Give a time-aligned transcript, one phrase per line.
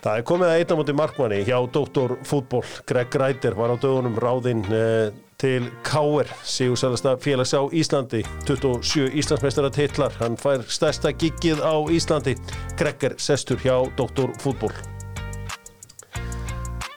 [0.00, 2.62] Það er komið að einna múti markmanni hjá Dóttor Fútból.
[2.88, 6.30] Greg Græder var á dögunum ráðinn eh, til K.R.
[6.48, 8.22] Sigursælasta félags á Íslandi.
[8.48, 10.14] 27 Íslandsmeistara titlar.
[10.22, 12.32] Hann fær stærsta giggið á Íslandi.
[12.80, 14.72] Greg er sestur hjá Dóttor Fútból.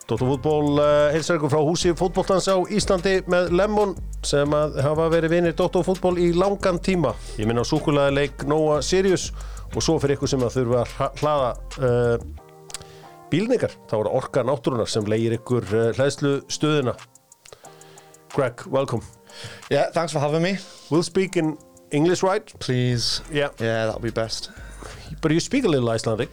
[0.08, 5.10] Dóttor Fútból eh, heilsar ykkur frá húsi fútbóltans á Íslandi með Lemon sem að hafa
[5.12, 7.12] verið vinir Dóttor Fútból í langan tíma.
[7.36, 9.34] Ég minna á súkulega leik Nóa Sirius
[9.74, 11.52] og svo fyrir ykkur sem að þurfa að hla- hlaða
[11.84, 12.43] uh,
[13.34, 16.94] bílningar, þá það orka náttúrunar sem leigir ykkur uh, hlæðslu stöðuna.
[18.34, 19.02] Greg, welcome.
[19.72, 20.58] Yeah, thanks for having me.
[20.92, 21.58] We'll speak in
[21.92, 22.46] English, right?
[22.60, 23.22] Please.
[23.32, 23.50] Yeah.
[23.60, 24.52] Yeah, that'll be best.
[25.22, 26.30] But you speak a little Icelandic.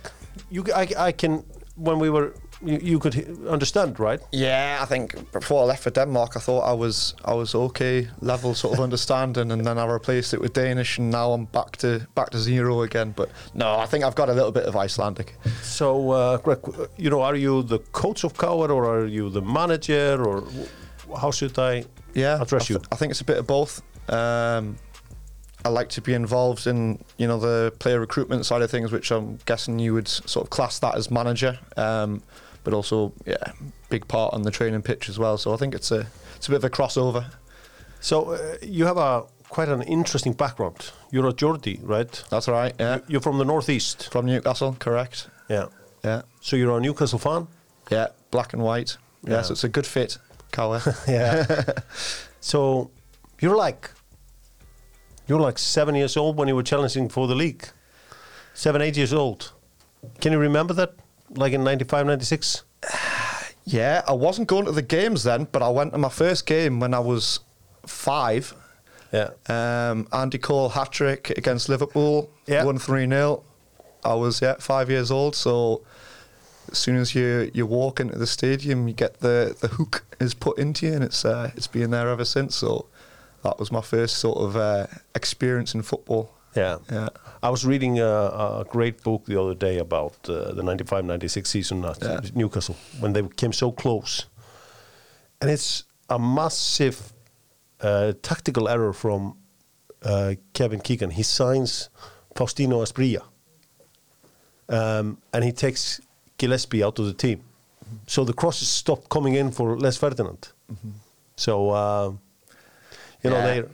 [0.51, 1.45] You, I, I can,
[1.77, 4.21] when we were, you, you could understand, right?
[4.33, 8.09] Yeah, I think before I left for Denmark, I thought I was I was okay
[8.21, 11.77] level sort of understanding, and then I replaced it with Danish, and now I'm back
[11.79, 13.13] to back to zero again.
[13.17, 15.35] But no, I think I've got a little bit of Icelandic.
[15.63, 16.59] So, uh, Greg,
[16.97, 20.45] you know, are you the coach of KR or are you the manager or
[21.21, 22.81] how should I Yeah, address I, you?
[22.93, 23.83] I think it's a bit of both.
[24.09, 24.77] Um,
[25.65, 29.11] I like to be involved in you know the player recruitment side of things, which
[29.11, 31.59] I'm guessing you would sort of class that as manager.
[31.77, 32.23] Um,
[32.65, 33.53] but also, yeah,
[33.89, 35.39] big part on the training pitch as well.
[35.39, 37.27] So I think it's a it's a bit of a crossover.
[38.01, 40.91] So, uh, you have a quite an interesting background.
[41.11, 42.25] You're a Geordie, right?
[42.31, 42.73] That's right.
[42.81, 44.11] Yeah, You're from the northeast.
[44.11, 45.29] from Newcastle, correct?
[45.49, 45.67] Yeah.
[46.05, 47.47] Yeah, So you're a Newcastle fan?
[47.91, 48.97] yeah, black and white.
[49.25, 49.43] Yeah, Yeah.
[49.43, 50.17] so it's a good fit,
[50.53, 50.81] colour.
[51.09, 51.45] Yeah.
[52.41, 52.91] so
[53.41, 53.91] you're like
[55.27, 57.69] you're like seven years old when you were challenging for the league.
[58.55, 59.53] Seven, eight years old.
[60.21, 60.95] Can you remember that?
[61.37, 62.65] Like in 95, 96?
[63.65, 66.81] yeah, I wasn't going to the games then, but I went to my first game
[66.81, 67.41] when I was
[67.87, 68.55] five.
[69.13, 69.31] Yeah.
[69.49, 72.65] Um, Andy Cole hat trick against Liverpool, Yeah.
[72.65, 73.43] won three 0
[74.03, 75.83] I was yeah five years old, so
[76.73, 80.33] as soon as you you walk into the stadium, you get the the hook is
[80.33, 82.57] put into you, and it's uh, it's been there ever since.
[82.57, 82.87] So
[83.43, 86.33] that was my first sort of uh, experience in football.
[86.57, 86.79] Yeah.
[86.91, 87.09] Yeah.
[87.43, 88.05] I was reading a,
[88.61, 92.21] a great book the other day about uh, the 95 96 season at Yeah.
[92.35, 94.27] Newcastle when they came so close.
[95.41, 97.13] And it's a massive
[97.81, 99.37] uh, tactical error from
[100.03, 101.11] uh, Kevin Keegan.
[101.11, 101.89] He signs
[102.35, 103.23] Faustino Asprilla
[104.69, 106.01] um, and he takes
[106.39, 107.43] Gillespie out of the team.
[108.07, 110.49] So the crosses stop coming in for Les Ferdinand.
[111.37, 112.13] So, uh,
[113.23, 113.47] you know, Yeah.
[113.63, 113.69] they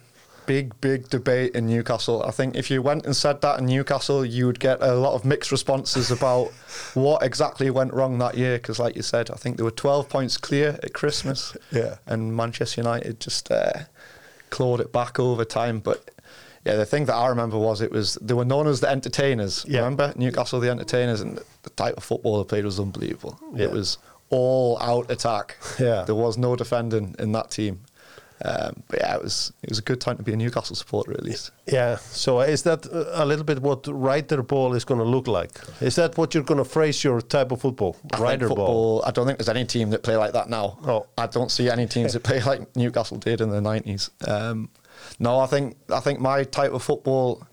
[0.47, 2.23] Big, big debate in Newcastle.
[2.23, 5.15] I think if you went and said that in Newcastle, you would get a lot
[5.15, 6.47] of mixed responses about
[6.95, 8.59] what exactly went wrong that year.
[8.59, 11.57] Because, like you said, I think there were 12 points clear at Christmas.
[11.71, 11.97] Yeah.
[12.07, 13.73] And Manchester United just uh,
[14.51, 15.81] clawed it back over time.
[15.81, 16.11] But
[16.65, 19.65] yeah, the thing that I remember was it was they were known as the entertainers.
[19.69, 19.81] Yeah.
[19.81, 23.39] Remember Newcastle, the entertainers, and the type of football they played was unbelievable.
[23.55, 23.67] Yeah.
[23.67, 23.99] It was
[24.31, 25.57] all out attack.
[25.79, 26.03] Yeah.
[26.03, 27.81] There was no defending in that team.
[28.45, 31.13] Um, but yeah, it was it was a good time to be a Newcastle supporter
[31.13, 31.53] at least.
[31.67, 31.97] Yeah.
[31.97, 35.53] So is that a little bit what Ryder ball is going to look like?
[35.81, 37.97] Is that what you're going to phrase your type of football?
[38.13, 39.03] I ball.
[39.07, 40.79] I don't think there's any team that play like that now.
[40.87, 41.07] Oh.
[41.17, 44.11] I don't see any teams that play like Newcastle did in the nineties.
[44.27, 44.69] Um,
[45.19, 47.47] no, I think I think my type of football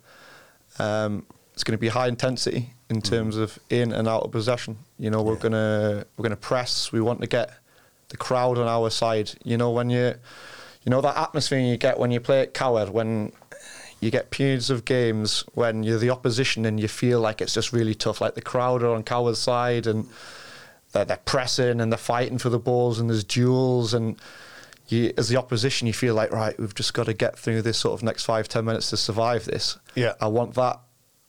[0.80, 3.04] um, is going to be high intensity in Mm.
[3.10, 4.78] terms of in and out of possession.
[5.00, 6.92] You know, we're gonna we're gonna press.
[6.92, 7.52] We want to get
[8.10, 9.32] the crowd on our side.
[9.44, 10.16] You know, when you
[10.86, 13.32] you know that atmosphere you get when you play at KR when
[14.00, 17.72] you get periods of games when you're the opposition and you feel like it's just
[17.72, 18.20] really tough.
[18.20, 20.10] Like the crowd are on KR's side and
[20.92, 24.18] they're, they're pressing and they're fighting for the balls and there's duels and
[24.90, 27.78] you, as the opposition you feel like right we've just got to get through this
[27.78, 29.78] sort of next five ten minutes to survive this.
[29.96, 30.14] Yeah.
[30.20, 30.82] I want that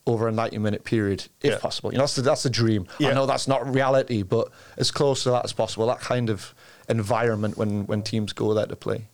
[0.06, 1.58] over a 90 minute period if Yeah.
[1.58, 1.92] possible.
[1.92, 2.88] You know that's the, that's the dream.
[2.98, 3.10] Yeah.
[3.10, 5.86] I know that's not reality but as close to that as possible.
[5.86, 6.52] That kind of
[6.88, 9.06] environment when when teams go there to play.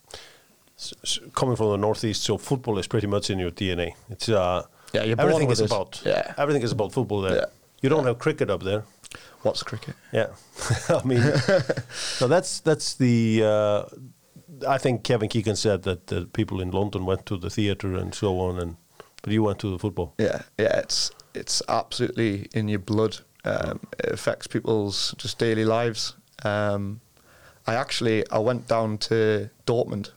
[1.35, 3.93] Coming from the northeast, so football is pretty much in your DNA.
[4.09, 4.63] It's uh,
[4.95, 5.67] Yeah, everything is it.
[5.71, 6.33] about Yeah.
[6.39, 7.37] everything is about football there.
[7.37, 7.45] Yeah.
[7.83, 8.85] You don't have cricket up there.
[9.43, 9.95] What's cricket?
[10.13, 10.29] Yeah,
[10.89, 11.23] I mean,
[11.93, 13.43] so that's that's the.
[13.45, 13.85] Uh,
[14.69, 18.15] I think Kevin Keegan said that the people in London went to the theatre and
[18.15, 18.77] so on, and
[19.23, 20.15] but you went to the football.
[20.19, 23.19] Yeah, yeah, it's it's absolutely in your blood.
[23.45, 26.15] Um, it affects people's just daily lives.
[26.45, 27.01] Um,
[27.67, 30.11] I actually I went down to Dortmund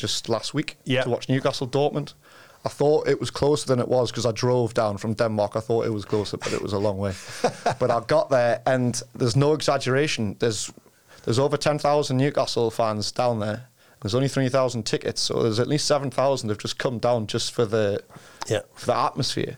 [0.00, 1.02] just last week Yeah.
[1.04, 2.14] to watch Newcastle Dortmund.
[2.64, 5.56] I thought it was closer than it was because I drove down from Denmark.
[5.56, 7.14] I thought it was closer, but it was a long way.
[7.78, 10.36] but I got there, and there's no exaggeration.
[10.40, 10.70] There's
[11.24, 13.68] there's over ten thousand Newcastle fans down there.
[14.02, 17.26] There's only three thousand tickets, so there's at least seven thousand have just come down
[17.26, 18.02] just for the
[18.48, 18.60] Yeah.
[18.74, 19.56] for the atmosphere.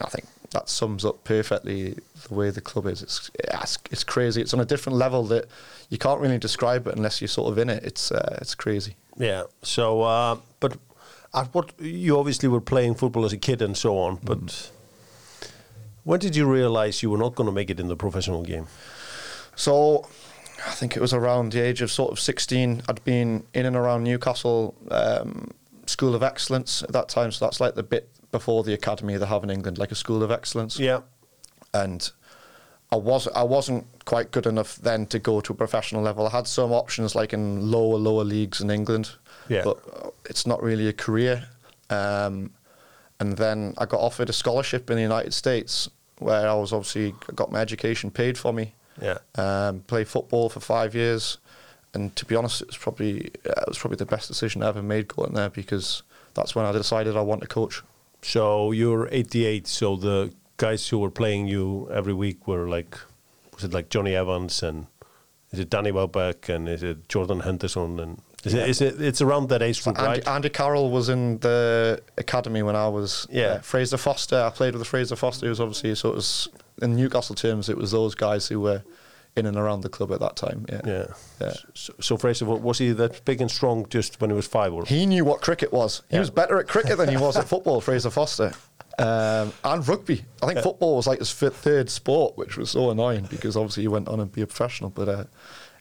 [0.00, 1.96] I think that sums up perfectly
[2.28, 3.02] the way the club is.
[3.02, 4.40] It's it's, it's crazy.
[4.42, 5.44] It's on a different level that
[5.90, 7.84] you can't really describe it unless you're sort of in it.
[7.84, 8.96] It's uh, it's crazy.
[9.16, 9.44] Yeah.
[9.62, 10.76] So, uh, but
[11.34, 14.70] at what you obviously were playing football as a kid and so on, but Mm.
[16.04, 18.66] when did you realize you were not going to make it in the professional game?
[19.56, 20.06] So
[20.66, 22.82] I think it was around the age of sort of 16.
[22.88, 25.50] I'd been in and around Newcastle um,
[25.86, 27.32] School of Excellence at that time.
[27.32, 30.22] So that's like the bit before the academy they have in England, like a School
[30.22, 30.78] of Excellence.
[30.78, 31.00] Yeah.
[31.74, 32.10] And
[32.92, 36.26] I was I wasn't quite good enough then to go to a professional level.
[36.26, 39.10] I had some options like in lower lower leagues in England,
[39.48, 39.62] Yeah.
[39.64, 41.48] but uh, it's not really a career.
[41.90, 42.50] Um,
[43.18, 47.14] and then I got offered a scholarship in the United States, where I was obviously
[47.34, 48.74] got my education paid for me.
[49.00, 49.18] Yeah.
[49.36, 51.38] Um, played football for five years,
[51.94, 54.68] and to be honest, it was probably uh, it was probably the best decision I
[54.68, 56.02] ever made going there because
[56.34, 57.82] that's when I decided I want to coach.
[58.22, 59.66] So you're 88.
[59.66, 60.32] So the
[60.66, 62.96] guys who were playing you every week were like,
[63.54, 64.86] was it like Jonny Evans and
[65.52, 68.62] is it Danny Welbeck and is it Jordan Henderson and is Yeah.
[68.62, 70.28] it, is it it's around that age group, Andy, right?
[70.28, 73.26] Andy Carroll was in the academy when I was.
[73.30, 73.46] Yeah.
[73.46, 74.40] uh, Fraser Forster.
[74.48, 75.46] I played with Fraser Forster.
[75.46, 76.48] Who was obviously so it was
[76.80, 77.68] in Newcastle terms.
[77.68, 78.82] It was those guys who were
[79.36, 80.66] in and around the club at that time.
[80.68, 80.80] Yeah.
[80.86, 81.06] Yeah.
[81.40, 81.54] Yeah.
[81.74, 84.72] So, so Fraser, wa- was he that big and strong just when he was five?
[84.74, 86.02] Or He knew what cricket was.
[86.10, 86.20] He Yeah.
[86.20, 88.52] was better at cricket than he was at football, Fraser Forster.
[88.98, 90.24] Um, and rugby.
[90.42, 93.82] I think football was like his fifth, third sport, which was so annoying because obviously
[93.84, 94.90] he went on and be a professional.
[94.90, 95.24] But uh,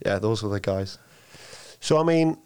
[0.06, 0.98] yeah, those were the guys.
[1.80, 2.38] So I mean,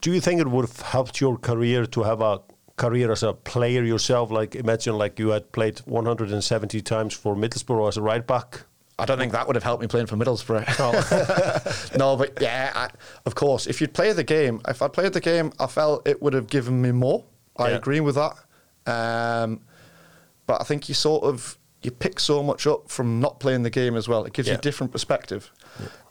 [0.00, 2.40] do you think it would have helped your career to have a
[2.76, 4.30] career as a player yourself?
[4.30, 8.62] Like imagine like you had played 170 times for Middlesbrough as a right back.
[8.96, 11.96] I don't think that would have helped me playing for Middlesbrough.
[11.98, 12.90] no, but yeah, I,
[13.26, 13.66] of course.
[13.66, 16.46] If you'd play the game, if I'd played the game, I felt it would have
[16.46, 17.24] given me more.
[17.56, 17.76] I Yeah.
[17.76, 18.36] agree with that.
[18.86, 19.60] Um,
[20.46, 23.68] but I think you sort of you pick so much up from not playing the
[23.70, 24.24] game as well.
[24.24, 25.50] It gives you a different perspective.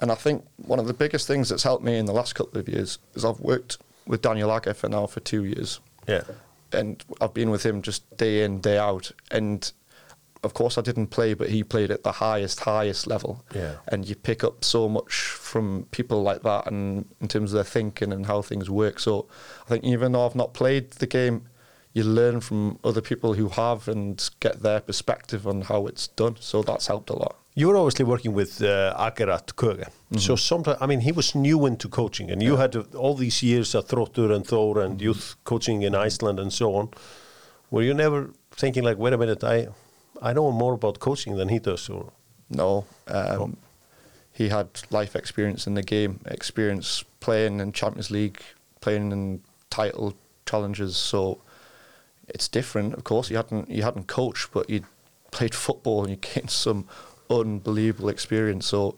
[0.02, 2.60] And I think one of the biggest things that's helped me in the last couple
[2.60, 6.24] of years is I've worked with Daniel Agger for now for two years Yeah.
[6.72, 9.72] and I've been with him just day in day out and
[10.44, 13.76] of course I didn't play but he played at the highest highest level Yeah.
[13.88, 17.64] and you pick up so much from people like that and in terms of their
[17.64, 19.28] thinking and how things work so
[19.66, 21.46] I think even though I've not played the game
[21.94, 26.36] you learn from other people who have and get their perspective on how it's done
[26.40, 29.86] so that's helped a lot You're obviously working with uh, Agger at Köge.
[30.18, 33.46] So sometimes, I mean, he was new into coaching, and you had uh, all these
[33.46, 36.88] years at Þróttur and Thor and youth coaching in Iceland and so on.
[37.70, 38.30] Were you never
[38.62, 39.68] thinking like, wait a minute, I,
[40.30, 41.90] I know more about coaching than he does?
[41.90, 42.12] Or
[42.50, 42.86] No.
[43.08, 43.58] Um,
[44.40, 48.42] He had life experience in the game, experience playing in Champions League,
[48.82, 50.14] playing in title
[50.50, 50.96] challenges.
[50.98, 51.38] So
[52.34, 52.94] it's different.
[52.96, 54.84] Of course, you hadn't you hadn't coached, but you
[55.32, 56.88] played football and you gained some
[57.30, 58.66] unbelievable experience.
[58.68, 58.98] So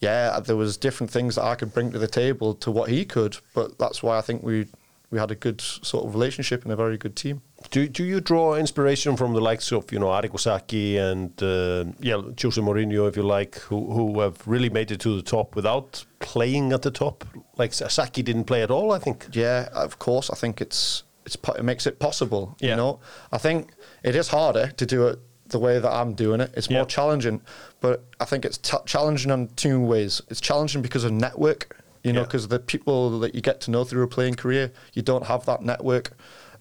[0.00, 3.04] yeah, there was different things that I could bring to the table to what he
[3.04, 3.38] could.
[3.54, 4.66] But that's why I think we
[5.10, 7.40] we had a good sort of relationship and a very good team.
[7.70, 11.84] do, do you draw inspiration from the likes of, you know, Arrigo Sacchi and, uh,
[12.00, 15.54] yeah, Jose Mourinho, if you like, who, who have really made it to the top
[15.54, 17.24] without playing at the top?
[17.56, 19.28] Like Sacchi didn't play at all, I think.
[19.32, 20.28] Yeah, of course.
[20.28, 22.56] I think it's it makes it possible.
[22.60, 22.70] Yeah.
[22.70, 23.00] You know,
[23.32, 25.18] I think it is harder to do it
[25.48, 26.52] the way that I'm doing it.
[26.56, 27.40] It's more challenging,
[27.80, 30.20] but I think it's t- challenging on two ways.
[30.28, 31.82] It's challenging because of network.
[32.02, 35.02] You know, because the people that you get to know through a playing career, you
[35.02, 36.12] don't have that network.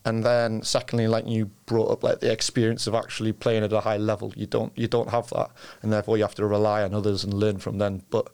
[0.03, 3.81] And then, secondly, like you brought up, like the experience of actually playing at a
[3.81, 5.49] high level, you don't you don't have that,
[5.81, 8.03] and therefore you have to rely on others and learn from them.
[8.09, 8.27] But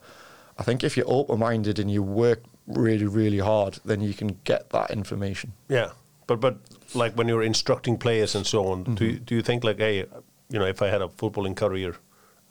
[0.58, 4.40] I think if you're open minded and you work really really hard, then you can
[4.44, 5.54] get that information.
[5.70, 5.92] Yeah,
[6.28, 6.58] but but
[6.94, 10.06] like when you're instructing players and so on, do you, do you think like, hey,
[10.50, 11.96] you know, if I had a footballing career,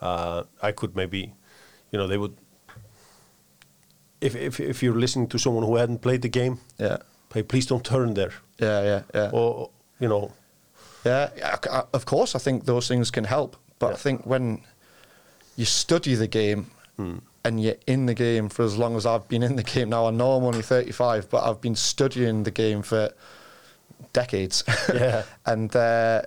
[0.01, 1.35] uh, I could maybe,
[1.91, 2.37] you know, they would.
[4.21, 6.99] If, if if you're listening to someone who hadn't played the game, Yeah,
[7.33, 9.31] hey, please don't turn there, yeah, yeah, yeah.
[9.33, 10.33] or you know,
[11.05, 13.57] Yeah, yeah, of course, I think those things can help.
[13.79, 14.61] But I think when
[15.57, 16.71] you study the game
[17.45, 20.07] and you're in the game for as long as I've been in the game now,
[20.07, 23.11] I know I'm only 35, but I've been studying the game for
[24.13, 24.65] decades.
[24.95, 25.23] Yeah.
[25.47, 26.23] and uh,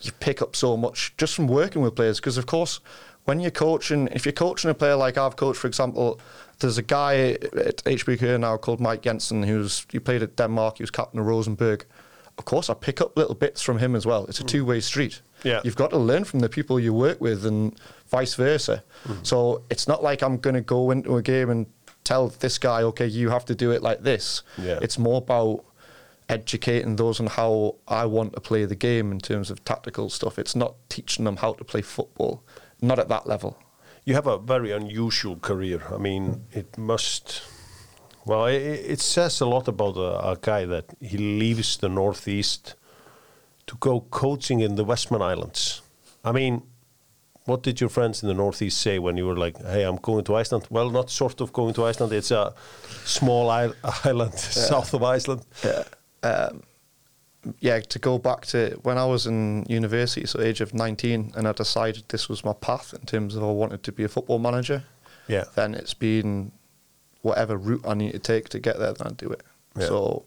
[0.00, 2.18] you pick up so much just from working with players.
[2.20, 2.80] Because, of course,
[3.24, 6.20] when you're coaching, if you're coaching a player like I've coached, for example,
[6.60, 10.82] there's a guy at HBK now called Mike Jensen who's he played at Denmark, he
[10.82, 11.84] was captain of Rosenborg.
[12.36, 14.24] Of course, I pick up little bits from him as well.
[14.26, 15.20] It's a two way street.
[15.42, 15.60] Yeah.
[15.64, 17.74] You've got to learn from the people you work with and
[18.08, 18.82] vice versa.
[19.22, 21.66] So it's not like I'm going to go into a game and
[22.04, 24.42] tell this guy, okay, you have to do it like this.
[24.56, 24.78] Yeah.
[24.80, 25.64] It's more about
[26.28, 30.38] educating those on how I want to play the game in terms of tactical stuff.
[30.38, 32.42] It's not teaching them how to play football,
[32.80, 33.58] not at that level.
[34.04, 35.82] You have a very unusual career.
[35.92, 37.42] I mean, it must.
[38.24, 42.74] Well, it, it says a lot about a, a guy that he leaves the Northeast
[43.66, 45.82] to go coaching in the Westman Islands.
[46.24, 46.62] I mean,
[47.44, 50.24] what did your friends in the Northeast say when you were like, "Hey, I'm going
[50.24, 50.66] to Iceland"?
[50.70, 52.12] Well, not sort of going to Iceland.
[52.12, 52.54] It's a
[53.04, 53.50] small
[54.04, 55.46] island south of Iceland.
[55.64, 55.84] Yeah.
[56.22, 56.62] Um,
[57.60, 61.48] yeah, to go back to when I was in university, so age of 19, and
[61.48, 64.38] I decided this was my path in terms of I wanted to be a football
[64.38, 64.84] manager.
[65.28, 65.44] Yeah.
[65.54, 66.52] Then it's been
[67.22, 69.42] whatever route I need to take to get there, then I do it.
[69.76, 69.86] Yeah.
[69.86, 70.24] So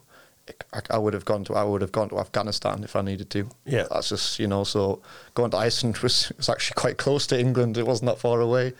[0.73, 3.29] I, I would have gone to I would have gone to Afghanistan if I needed
[3.31, 3.49] to.
[3.65, 3.87] Yeah.
[3.91, 4.63] that's just you know.
[4.63, 5.01] So
[5.33, 7.77] going to Iceland was was actually quite close to England.
[7.77, 8.73] It wasn't that far away.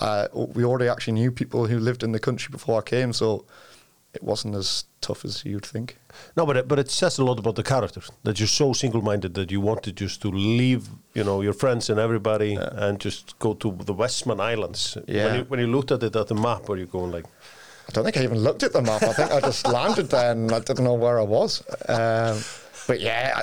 [0.00, 3.46] Uh, we already actually knew people who lived in the country before I came, so
[4.16, 5.96] it wasn't as tough as you'd think.
[6.36, 9.34] No, but it, but it says a lot about the character that you're so single-minded
[9.34, 10.82] that you wanted just to leave,
[11.14, 12.54] you know, your friends and everybody
[12.84, 14.98] and just go to the Westman Islands.
[15.06, 15.24] Yeah.
[15.26, 17.26] When you, when you looked at it at the map, were you going like,
[17.88, 19.02] I don't think I even looked at the map.
[19.02, 21.62] I think I just landed there and I didn't know where I was.
[21.88, 22.38] Um,
[22.88, 23.42] but yeah, I,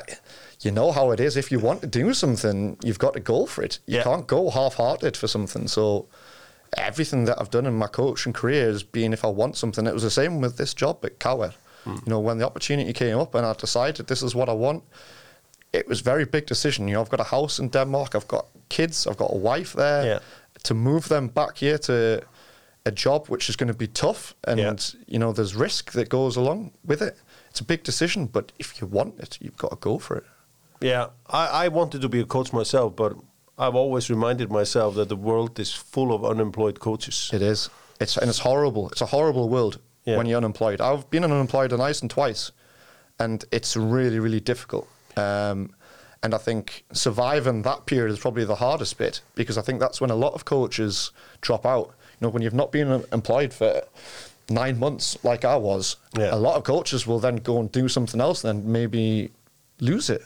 [0.62, 1.38] you know how it is.
[1.38, 3.80] If you want to do something, you've got to go for it.
[3.86, 4.04] You Yeah.
[4.04, 5.68] can't go half-hearted for something.
[5.68, 6.08] So
[6.78, 9.88] everything that I've done in my coaching career has been if I want something.
[9.88, 11.54] It was the same with this job at KR.
[11.84, 11.96] Hmm.
[12.06, 14.84] You know, when the opportunity came up and I decided this is what I want,
[15.74, 16.88] it was a very big decision.
[16.88, 19.74] You know, I've got a house in Denmark, I've got kids, I've got a wife
[19.74, 20.06] there.
[20.06, 20.20] Yeah.
[20.64, 22.22] To move them back here to
[22.86, 24.76] a job which is going to be tough and Yeah.
[25.08, 27.16] you know there's risk that goes along with it.
[27.50, 30.24] It's a big decision, but if you want it, you've got to go for it.
[30.82, 33.14] yeah, I, I wanted to be a coach myself, but
[33.58, 37.30] I've always reminded myself that the world is full of unemployed coaches.
[37.34, 37.70] It is.
[38.00, 38.90] It's and it's horrible.
[38.90, 40.18] It's a horrible world Yeah.
[40.18, 40.82] when you're unemployed.
[40.82, 42.52] I've been unemployed in Iceland twice,
[43.20, 44.88] and it's really really difficult.
[45.16, 45.76] Um,
[46.24, 50.00] and I think surviving that period is probably the hardest bit because I think that's
[50.02, 51.88] when a lot of coaches drop out.
[52.20, 53.82] You know, when you've not been employed for
[54.50, 56.34] nine months like I was, Yeah.
[56.34, 59.32] a lot of coaches will then go and do something else, and maybe
[59.80, 60.24] lose it.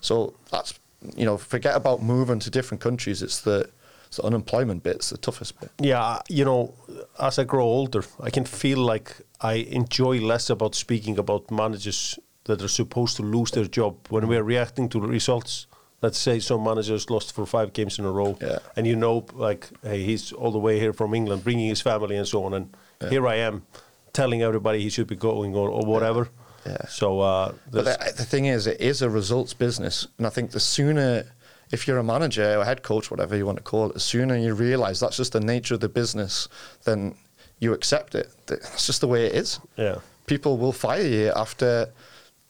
[0.00, 0.74] So that's
[1.16, 3.22] you know, forget about moving to different countries.
[3.22, 3.68] It's the
[4.06, 4.96] it's the unemployment bit.
[4.96, 5.70] It's the toughest bit.
[5.80, 6.74] Yeah, you know,
[7.20, 12.18] as I grow older, I can feel like I enjoy less about speaking about managers
[12.44, 15.66] that are supposed to lose their job when we're reacting to results.
[16.00, 18.60] Let's say some managers lost for five games in a row, Yeah.
[18.76, 22.16] and you know, like, hey, he's all the way here from England, bringing his family
[22.16, 22.76] and so on, and
[23.10, 23.62] here I am
[24.12, 26.20] telling everybody he should be going or, or whatever.
[26.22, 26.37] Yeah.
[26.88, 30.50] So, uh, But the, the thing is, it is a results business, and I think
[30.50, 31.24] the sooner,
[31.70, 34.36] if you're a manager or head coach, whatever you want to call it, the sooner
[34.36, 36.48] you realise that's just the nature of the business,
[36.84, 37.14] then
[37.58, 38.30] you accept it.
[38.46, 39.60] That's just the way it is.
[39.76, 39.98] yeah.
[40.26, 41.90] People will fire you after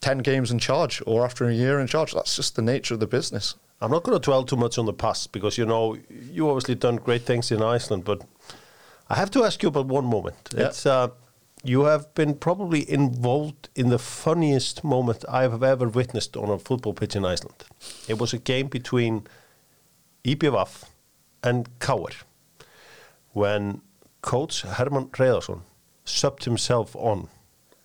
[0.01, 2.13] ten games in charge or after a year in charge.
[2.13, 3.55] That's just the nature of the business.
[3.81, 5.97] I'm not going to dwell too much on the past because you know
[6.33, 8.23] you obviously done great things in Iceland, but
[9.09, 10.37] I have to ask you about one moment.
[10.53, 10.67] Yeah.
[10.67, 11.09] It's uh,
[11.65, 16.59] you have been probably involved in the funniest moment I have ever witnessed on a
[16.59, 17.65] football pitch in Iceland.
[18.09, 19.27] It was a game between
[20.25, 20.85] IBVF
[21.43, 22.13] and KR
[23.33, 23.81] when
[24.23, 25.61] coach Hermann Hreiðarsson
[26.05, 27.29] subbed himself on.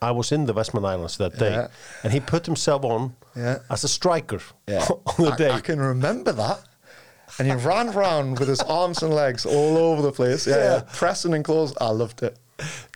[0.02, 1.68] I was in the Westman Islands that day, Yeah.
[2.04, 3.60] and he put himself on Yeah.
[3.70, 5.50] as a striker on the I, day.
[5.52, 6.62] I can remember that.
[7.40, 10.46] And he ran round with his arms and legs all over the place.
[10.46, 10.64] Yeah, Yeah.
[10.76, 10.84] yeah.
[10.94, 11.74] pressing and close.
[11.80, 12.38] I loved it.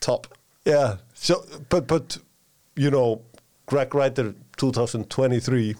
[0.01, 0.27] Top.
[0.67, 0.97] Yeah.
[1.13, 2.17] So, but but
[2.75, 3.21] you know,
[3.67, 5.75] Gregg Ryder, 2023,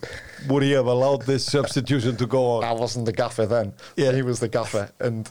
[0.50, 2.64] would he have allowed this substitution to go on?
[2.64, 3.74] I wasn't the gaffer then.
[3.96, 4.14] Yeah.
[4.14, 4.90] He was the gaffer.
[5.00, 5.30] And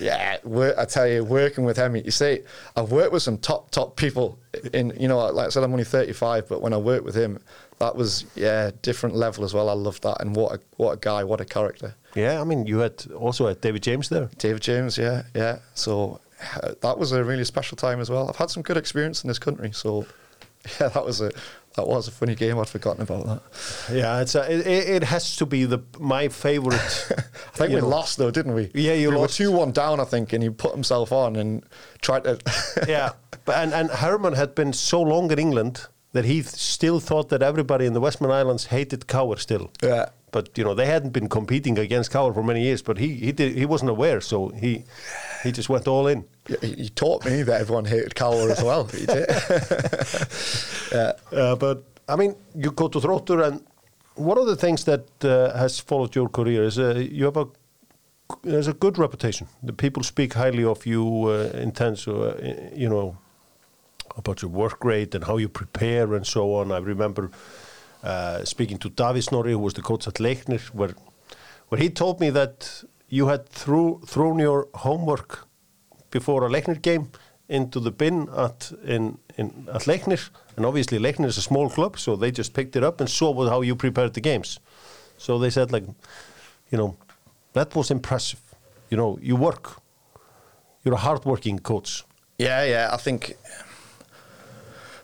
[0.00, 0.38] yeah,
[0.76, 2.40] I tell you, working with him, you see,
[2.76, 4.38] I've worked with some top, top people
[4.72, 7.38] in, you know, like I said, I'm only 35, but when I worked with him,
[7.78, 9.68] that was, yeah, different level as well.
[9.68, 10.20] I loved that.
[10.20, 11.94] And what a, what a guy, what a character.
[12.14, 14.28] Yeah, I mean, you had also had David James there.
[14.38, 15.58] David James, yeah, yeah.
[15.74, 16.20] So
[16.80, 18.28] that was a really special time as well.
[18.28, 19.70] I've had some good experience in this country.
[19.72, 20.06] So
[20.80, 21.30] yeah, that was a,
[21.76, 22.58] that was a funny game.
[22.58, 23.42] I'd forgotten about that.
[23.92, 26.74] Yeah, it's a, it, it has to be the my favorite.
[27.10, 27.88] I think we know.
[27.88, 28.70] lost though, didn't we?
[28.74, 29.38] Yeah, you we lost.
[29.38, 31.64] were two one down, I think, and he put himself on and
[32.00, 32.38] tried to.
[32.88, 33.10] yeah,
[33.44, 37.28] but, and and Hermann had been so long in England that he th- still thought
[37.28, 39.70] that everybody in the Westman Islands hated KR still.
[39.82, 40.06] Yeah.
[40.32, 43.32] But you know they hadn't been competing against KR for many years, but he he
[43.32, 44.84] did he wasn't aware, so he
[45.42, 46.24] he just went all in.
[46.60, 48.84] He, taught me that everyone hated KR as well.
[48.84, 49.26] He did.
[50.92, 51.12] yeah.
[51.32, 53.64] Uh, but I mean, you go to Þróttur, and
[54.14, 57.46] one of the things that uh, has followed your career is uh, you have a
[58.42, 59.48] there's a good reputation.
[59.62, 62.34] The people speak highly of you uh, in terms of uh,
[62.74, 63.16] you know
[64.16, 66.72] about your work rate and how you prepare and so on.
[66.72, 67.30] I remember
[68.02, 70.94] uh, speaking to David Snorri, who was the coach at Leiknir, where
[71.68, 75.46] where he told me that you had threw, thrown your homework
[76.10, 77.10] before a Leiknir game
[77.48, 80.18] into the bin at in, in at Leiknir,
[80.56, 83.30] and obviously Leiknir is a small club, so they just picked it up and saw
[83.30, 84.60] what, how you prepared the games.
[85.16, 85.84] So they said like,
[86.70, 86.96] you know,
[87.52, 88.40] that was impressive.
[88.90, 89.80] You know, you work.
[90.84, 92.04] You're a hardworking coach.
[92.38, 92.88] Yeah, yeah.
[92.92, 93.36] I think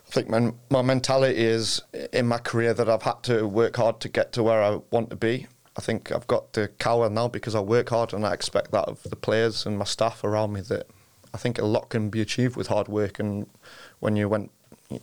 [0.09, 1.81] think my my mentality is
[2.13, 5.09] in my career that I've had to work hard to get to where I want
[5.09, 5.47] to be.
[5.77, 8.85] I think I've got the KR now because I work hard and I expect that
[8.85, 10.87] of the players and my staff around me that
[11.33, 13.45] I think a lot can be achieved with hard work and
[13.99, 14.49] when you went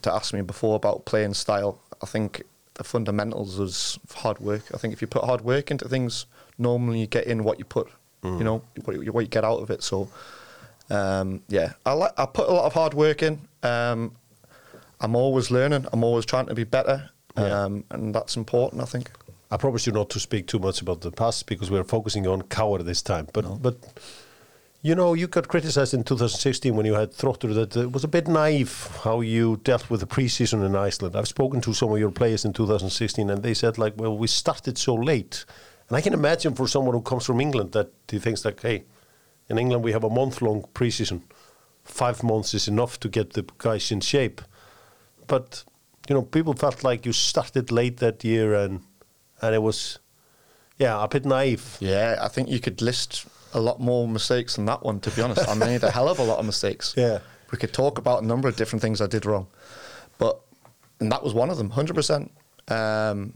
[0.03, 2.43] to ask me before about playing style, I think
[2.75, 4.63] the fundamentals is hard work.
[4.75, 6.27] I think if you put hard work into things,
[6.59, 7.89] normally you get in what you put,
[8.25, 8.39] Mm.
[8.39, 9.83] you know, what you, what you get out of it.
[9.83, 10.09] So,
[10.91, 13.39] um, yeah, I like I put a lot of hard work in.
[13.63, 14.17] Um,
[15.05, 15.87] I'm always learning.
[15.93, 17.65] I'm always trying to be better, Yeah.
[17.65, 18.83] um, and that's important.
[18.83, 19.11] I think.
[19.51, 22.43] I promise you not to speak too much about the past because we're focusing on
[22.43, 23.27] KR this time.
[23.33, 23.77] But but
[24.83, 28.09] you know, you got criticized in 2016 when you had Þróttur that it was a
[28.09, 31.17] bit naive how you dealt with the preseason in Iceland.
[31.17, 34.27] I've spoken to some of your players in 2016 and they said like, well, we
[34.27, 35.45] started so late.
[35.89, 38.85] And I can imagine for someone who comes from England that he thinks like, hey,
[39.49, 41.23] in England we have a month-long preseason.
[41.85, 44.41] Five months is enough to get the guys in shape.
[45.27, 45.65] But
[46.09, 48.81] you know, people felt like you started late that year and
[49.43, 49.99] and it was
[50.79, 51.77] yeah, a bit naive.
[51.81, 55.01] Yeah, I think you could list a lot more mistakes than that one.
[55.01, 56.95] To be honest, I made a hell of a lot of mistakes.
[57.05, 57.19] Yeah.
[57.53, 59.47] we could talk about a number of different things I did wrong,
[60.19, 60.41] but
[61.01, 62.31] and that was one of them, hundred percent.
[62.69, 63.35] Um,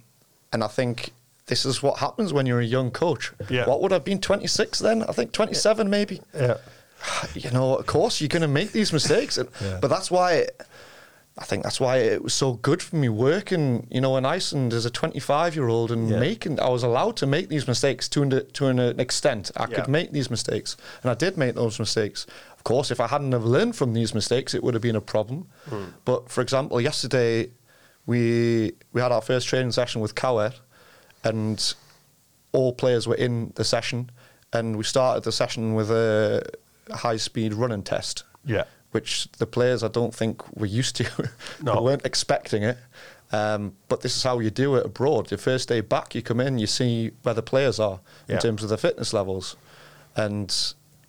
[0.53, 1.13] and I think
[1.47, 3.33] this is what happens when you're a young coach.
[3.49, 3.67] Yeah.
[3.67, 4.21] What would I have been?
[4.21, 5.03] Twenty six then?
[5.05, 6.21] I think twenty seven maybe.
[6.35, 6.57] Yeah.
[7.35, 9.79] you know, of course you're going to make these mistakes, And- Yeah.
[9.81, 10.47] but that's why
[11.41, 14.73] I think that's why it was so good for me working, you know, in Iceland
[14.73, 16.19] as a 25 year old and Yeah.
[16.19, 16.59] making.
[16.59, 19.53] I was allowed to make these mistakes to an, to an extent.
[19.57, 19.77] I Yeah.
[19.77, 22.27] could make these mistakes, and I did make those mistakes.
[22.57, 25.01] Of course, if I hadn't have learned from these mistakes, it would have been a
[25.01, 25.47] problem.
[25.71, 25.85] Hmm.
[26.05, 27.51] But for example, yesterday
[28.07, 30.55] we we had our first training session with KR,
[31.23, 31.75] and
[32.53, 34.11] all players were in the session,
[34.53, 36.43] and we started the session with a
[36.91, 38.25] high speed running test.
[38.45, 38.65] Yeah.
[38.93, 41.31] Which the players I don't think were used to.
[41.63, 41.75] No.
[41.75, 42.79] they weren't expecting it.
[43.31, 45.31] Um, but this is how you do it abroad.
[45.31, 48.63] Your first day back, you come in, you see where the players are in terms
[48.63, 49.57] of their fitness levels,
[50.17, 50.55] and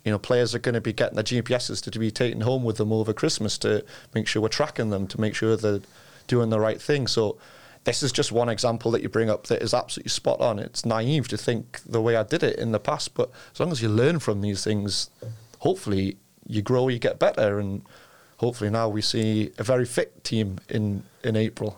[0.04, 2.76] you know players are going to be getting their GPSs to be taken home with
[2.76, 5.80] them over Christmas to make sure we're tracking them to make sure they're
[6.26, 7.06] doing the right thing.
[7.06, 7.38] So
[7.84, 10.58] this is just one example that you bring up that is absolutely spot on.
[10.58, 13.72] It's naive to think the way I did it in the past, but as long
[13.72, 15.08] as you learn from these things,
[15.60, 16.18] hopefully
[16.54, 17.82] you grow, you get better, and
[18.38, 21.72] hopefully now we see a very fit team in in April.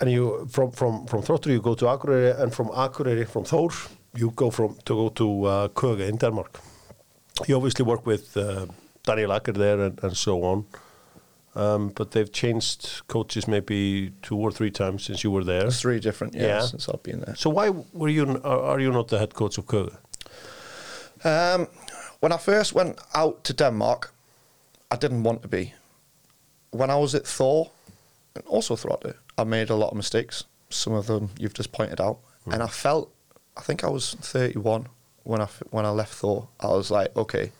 [0.00, 3.88] And you from from from Þróttur you go to Akureyri and from Akureyri from Þór
[4.18, 6.60] you go from to go to uh, Køge in Denmark.
[7.48, 8.66] You obviously work with uh,
[9.06, 10.64] Daniel Agger there and, and so on.
[11.54, 15.70] Um, but they've changed coaches maybe two or three times since you were there.
[15.70, 16.60] Three different years Yeah.
[16.70, 17.34] since I've been there.
[17.36, 19.92] So why were you are, are you not the head coach of Køge?
[21.24, 21.66] Um,
[22.20, 24.12] when I first went out to Denmark,
[24.90, 25.74] I didn't want to be.
[26.70, 27.70] When I was at Thor,
[28.34, 30.44] and also throughout it, I made a lot of mistakes.
[30.68, 32.52] Some of them you've just pointed out, hmm.
[32.52, 33.10] and I felt.
[33.56, 34.86] I think I was 31
[35.24, 36.48] when I when I left Thor.
[36.60, 37.52] I was like, okay,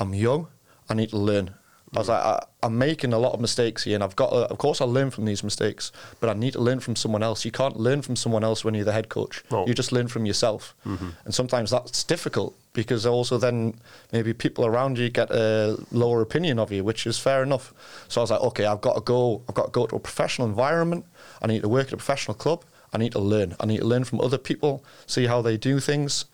[0.00, 0.48] I'm young.
[0.88, 1.54] I need to learn.
[1.94, 2.14] I was hmm.
[2.14, 4.30] like, I, I'm making a lot of mistakes here, and I've got.
[4.30, 7.22] To, of course, I learn from these mistakes, but I need to learn from someone
[7.22, 7.44] else.
[7.44, 9.44] You can't learn from someone else when you're the head coach.
[9.50, 9.66] No.
[9.66, 11.10] You just learn from yourself, mm-hmm.
[11.24, 13.74] and sometimes that's difficult because also then
[14.12, 17.72] maybe people around you get a lower opinion of you, which is fair enough.
[18.06, 19.42] So I was like, okay, I've got to go.
[19.48, 21.06] I've got to go to a professional environment.
[21.40, 22.64] I need to work at a professional club.
[22.92, 23.56] I need to learn.
[23.58, 26.26] I need to learn from other people, see how they do things,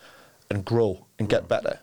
[0.51, 1.49] and grow and get mm.
[1.49, 1.79] better.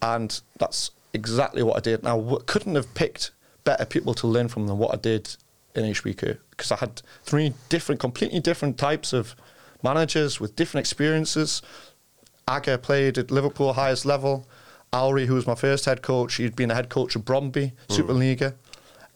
[0.00, 2.02] And that's exactly what I did.
[2.02, 3.30] Now, I couldn't have picked
[3.64, 5.36] better people to learn from than what I did
[5.74, 9.36] in HBK because I had three different, completely different types of
[9.82, 11.62] managers with different experiences.
[12.48, 14.46] Agger played at Liverpool highest level.
[14.92, 18.54] Auri, who was my first head coach, he'd been a head coach of Brøndby, Superliga.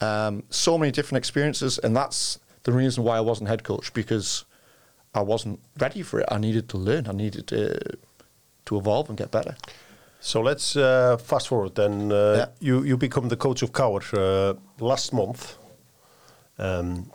[0.00, 4.44] Um, so many different experiences, and that's the reason why I wasn't head coach because
[5.14, 6.26] I wasn't ready for it.
[6.30, 7.06] I needed to learn.
[7.08, 7.78] I needed to
[8.66, 9.54] to evolve and get better.
[10.20, 12.10] So let's uh, fast forward then.
[12.12, 12.46] Uh, Yeah.
[12.60, 15.56] You you become the coach of KR uh, last month.
[16.58, 17.10] Um,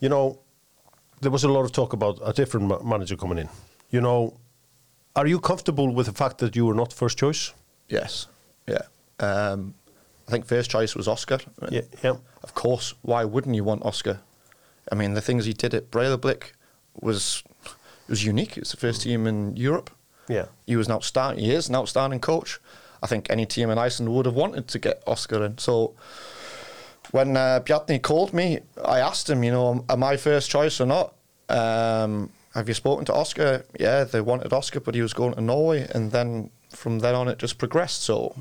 [0.00, 0.38] you know,
[1.20, 3.48] there was a lot of talk about a different ma- manager coming in.
[3.90, 4.34] You know,
[5.18, 7.52] are you comfortable with the fact that you were not first choice?
[7.88, 8.28] Yes.
[8.68, 8.82] Yeah.
[9.18, 9.74] Um,
[10.28, 11.38] I think first choice was Oscar.
[11.70, 12.16] Yeah, yeah.
[12.42, 14.20] Of course, why wouldn't you want Oscar?
[14.92, 16.52] I mean, the things he did at Breidablik
[17.00, 18.56] was it was unique.
[18.56, 19.90] It's the first team in Europe.
[20.28, 20.46] Yeah.
[20.66, 21.44] He was an outstanding.
[21.44, 22.60] He is an outstanding coach.
[23.02, 25.58] I think any team in Iceland would have wanted to get Oscar in.
[25.58, 25.94] So
[27.10, 30.86] when uh, Bjarni called me, I asked him, you know, am I first choice or
[30.86, 31.14] not?
[31.48, 33.64] Um, have you spoken to Oscar?
[33.78, 37.28] Yeah, they wanted Oscar, but he was going to Norway, and then from then on,
[37.28, 38.02] it just progressed.
[38.02, 38.34] So,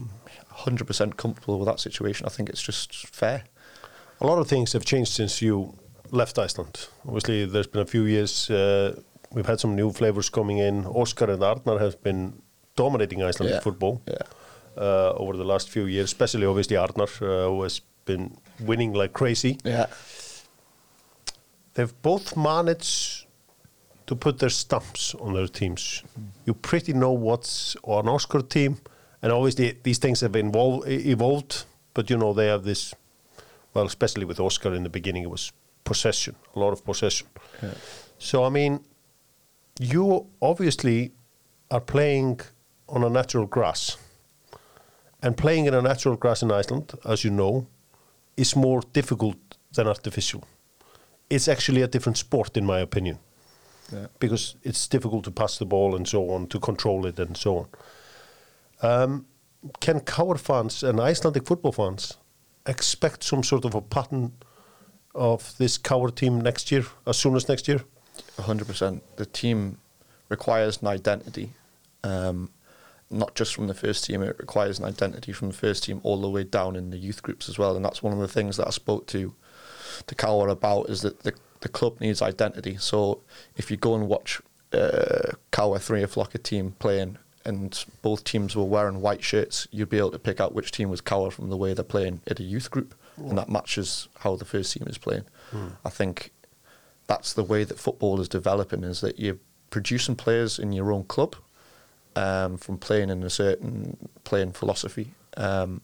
[0.60, 2.26] 100% comfortable with that situation.
[2.26, 3.44] I think it's just fair.
[4.22, 5.74] A lot of things have changed since you
[6.12, 6.88] left Iceland.
[7.06, 8.50] Obviously, there's been a few years.
[8.50, 9.00] Uh,
[9.32, 10.86] we've had some new flavors coming in.
[10.86, 12.42] Oscar and Arnar have been
[12.76, 13.64] dominating Icelandic Yeah.
[13.64, 14.18] football Yeah.
[14.78, 19.14] uh, over the last few years, especially obviously Arnar, uh, who has been winning like
[19.14, 19.58] crazy.
[19.64, 19.88] Yeah.
[21.76, 23.27] They've both managed
[24.08, 26.04] to put their stamps on their teams.
[26.46, 28.78] You pretty know what's on Oscar team,
[29.22, 31.66] and obviously these things have involved, evolved.
[31.94, 32.94] But you know they have this,
[33.74, 35.52] well, especially with Oscar in the beginning, it was
[35.84, 37.28] possession, a lot of possession.
[37.62, 37.74] Yeah.
[38.20, 38.80] So I mean,
[39.80, 41.12] you obviously
[41.70, 42.40] are playing
[42.88, 43.98] on a natural grass,
[45.22, 47.68] and playing in a natural grass in Iceland, as you know,
[48.38, 49.38] is more difficult
[49.74, 50.44] than artificial.
[51.30, 53.20] It's actually a different sport, in my opinion,
[53.92, 54.08] Yeah.
[54.20, 57.58] because it's difficult to pass the ball and so on, to control it and so
[57.58, 57.68] on.
[58.82, 59.26] Um,
[59.80, 62.18] can KR fans and Icelandic football fans
[62.66, 64.34] expect some sort of a pattern
[65.16, 67.82] of this KR team next year, as soon as next year?
[68.40, 69.04] hundred percent.
[69.18, 69.78] The team
[70.30, 71.54] requires an identity,
[72.04, 72.52] um,
[73.10, 74.22] not just from the first team.
[74.22, 77.24] It requires an identity from the first team all the way down in the youth
[77.24, 77.76] groups as well.
[77.76, 79.34] And that's one of the things that I spoke to
[80.06, 82.78] to KR about is that the the club needs identity.
[82.78, 83.22] So
[83.56, 84.42] if you go and watch
[84.74, 87.18] uh, KR three o'clock a team playing.
[87.46, 89.70] And both teams were wearing white shirts.
[89.72, 92.20] You'd be able to pick out which team was KR from the way they're playing
[92.28, 92.94] at a youth group,
[93.30, 95.24] and that matches how the first team is playing.
[95.86, 96.32] I think
[97.08, 99.38] that's the way that football is developing is that you're
[99.70, 101.38] producing players in your own club
[102.18, 105.14] um, from playing in a certain playing philosophy.
[105.38, 105.80] Um,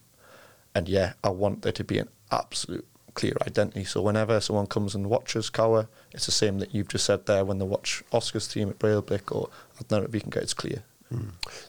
[0.75, 3.84] and yeah, I want there to be an absolute clear identity.
[3.84, 7.45] So whenever someone comes and watches KR, it's the same that you've just said there
[7.45, 9.49] when they watch Oscar's team at Breidablik or
[9.80, 10.84] I don't know if you can get it's clear.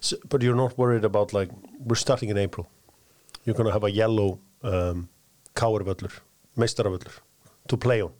[0.01, 2.67] So, but you're not worried about like we're starting in April.
[3.45, 5.09] You're going to have a yellow um,
[5.55, 6.13] Káarvöllur,
[6.57, 7.21] Meistaravöllur
[7.69, 8.13] to play on.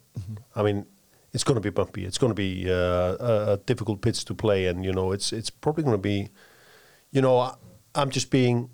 [0.55, 0.85] I mean,
[1.33, 2.05] it's going to be bumpy.
[2.05, 5.33] It's going to be uh, a, a difficult pitch to play, and you know, it's
[5.33, 6.29] it's probably going to be,
[7.11, 7.55] you know, I,
[7.93, 8.69] I'm just being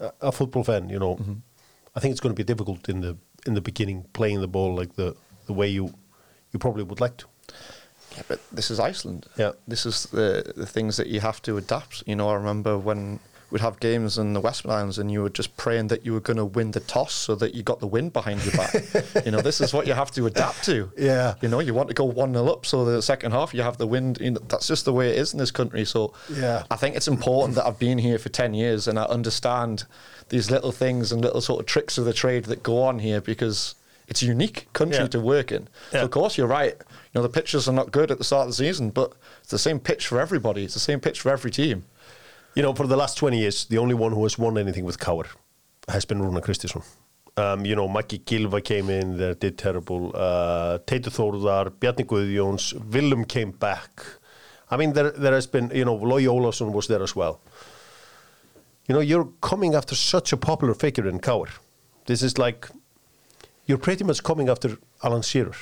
[0.00, 0.90] a, a football fan.
[0.90, 1.18] You know,
[1.94, 4.74] I think it's going to be difficult in the in the beginning playing the ball
[4.74, 5.94] like the the way you
[6.52, 7.26] you probably would like to.
[8.16, 9.26] Yeah, but this is Iceland.
[9.36, 9.52] Yeah.
[9.66, 12.02] This is the the things that you have to adapt.
[12.06, 15.30] You know, I remember when we'd have games in the Western Islands and you were
[15.30, 17.86] just praying that you were going to win the toss so that you got the
[17.86, 18.74] wind behind your back.
[19.24, 20.90] you know, this is what you have to adapt to.
[20.98, 21.34] Yeah.
[21.40, 23.76] You know, you want to go 1 0 up so the second half you have
[23.78, 24.18] the wind.
[24.20, 25.84] You know, that's just the way it is in this country.
[25.84, 26.64] So Yeah.
[26.70, 29.84] I think it's important that I've been here for 10 years and I understand
[30.30, 33.20] these little things and little sort of tricks of the trade that go on here
[33.20, 33.74] because
[34.08, 35.08] it's a unique country Yeah.
[35.08, 35.68] to work in.
[35.92, 36.00] Yeah.
[36.00, 36.74] So of course you're right.
[36.78, 39.50] You know, the pitches are not good at the start of the season, but it's
[39.50, 40.64] the same pitch for everybody.
[40.64, 41.84] It's the same pitch for every team.
[42.54, 45.00] You know, for the last 20 years, the only one who has won anything with
[45.00, 45.26] Káar
[45.88, 46.84] has been Rúna Kristinsson.
[47.36, 50.12] Um, you know, Maggi Gilva came in there, did terrible.
[50.14, 54.04] Uh, Teitur Þórðar, Bjarni Guðjóns, Willem came back.
[54.70, 57.40] I mean, there, there has been, you know, Logi Ólafsson was there as well.
[58.86, 61.48] You know, you're coming after such a popular figure in Káar.
[62.06, 62.68] This is like,
[63.66, 65.56] you're pretty much coming after Alan Shearer.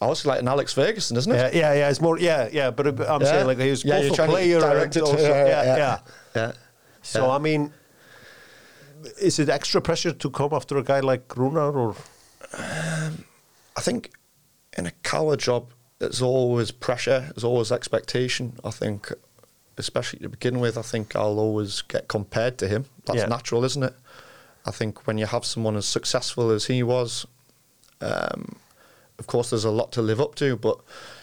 [0.00, 1.54] Was like an Alex Ferguson, isn't it?
[1.54, 3.30] Yeah, yeah, yeah, it's more, yeah, yeah, but I'm Yeah.
[3.30, 5.98] saying like he was Yeah, both a player and also, yeah, yeah, yeah.
[6.34, 6.52] yeah.
[7.02, 7.30] So.
[7.30, 7.72] I mean,
[9.20, 11.94] is it extra pressure to come after a guy like Runar or?
[13.76, 14.10] I think
[14.76, 18.58] in a KR job, there's always pressure, there's always expectation.
[18.64, 19.10] I think,
[19.78, 22.84] especially to begin with, I think I'll always get compared to him.
[23.06, 23.94] That's natural, isn't it?
[24.66, 27.24] I think when you have someone as successful as he was,
[28.00, 28.56] um,
[29.18, 30.56] of course, there's a lot to live up to.
[30.56, 30.78] But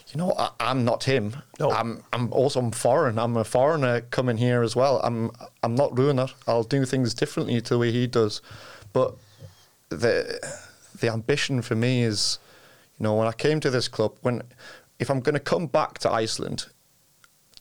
[0.08, 1.36] you know, I, I'm not him.
[1.60, 1.72] No.
[1.72, 3.18] I'm I'm also I'm foreign.
[3.20, 5.00] I'm a foreigner coming here as well.
[5.04, 6.32] I'm I'm not Runar.
[6.48, 8.42] I'll do things differently to the way he does.
[8.94, 9.16] But
[9.90, 10.40] the
[11.00, 12.40] the ambition for me is,
[13.00, 14.44] you know, when I came to this club, when
[15.00, 16.68] if I'm going to come back to Iceland,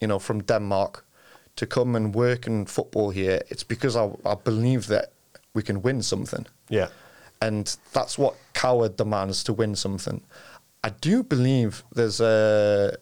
[0.01, 1.05] you know, from Denmark
[1.57, 5.13] to come and work in football here, it's because I, I believe that
[5.55, 6.47] we can win something.
[6.69, 6.89] Yeah.
[7.43, 10.23] And that's what KR demands to win something.
[10.85, 12.97] I do believe there's a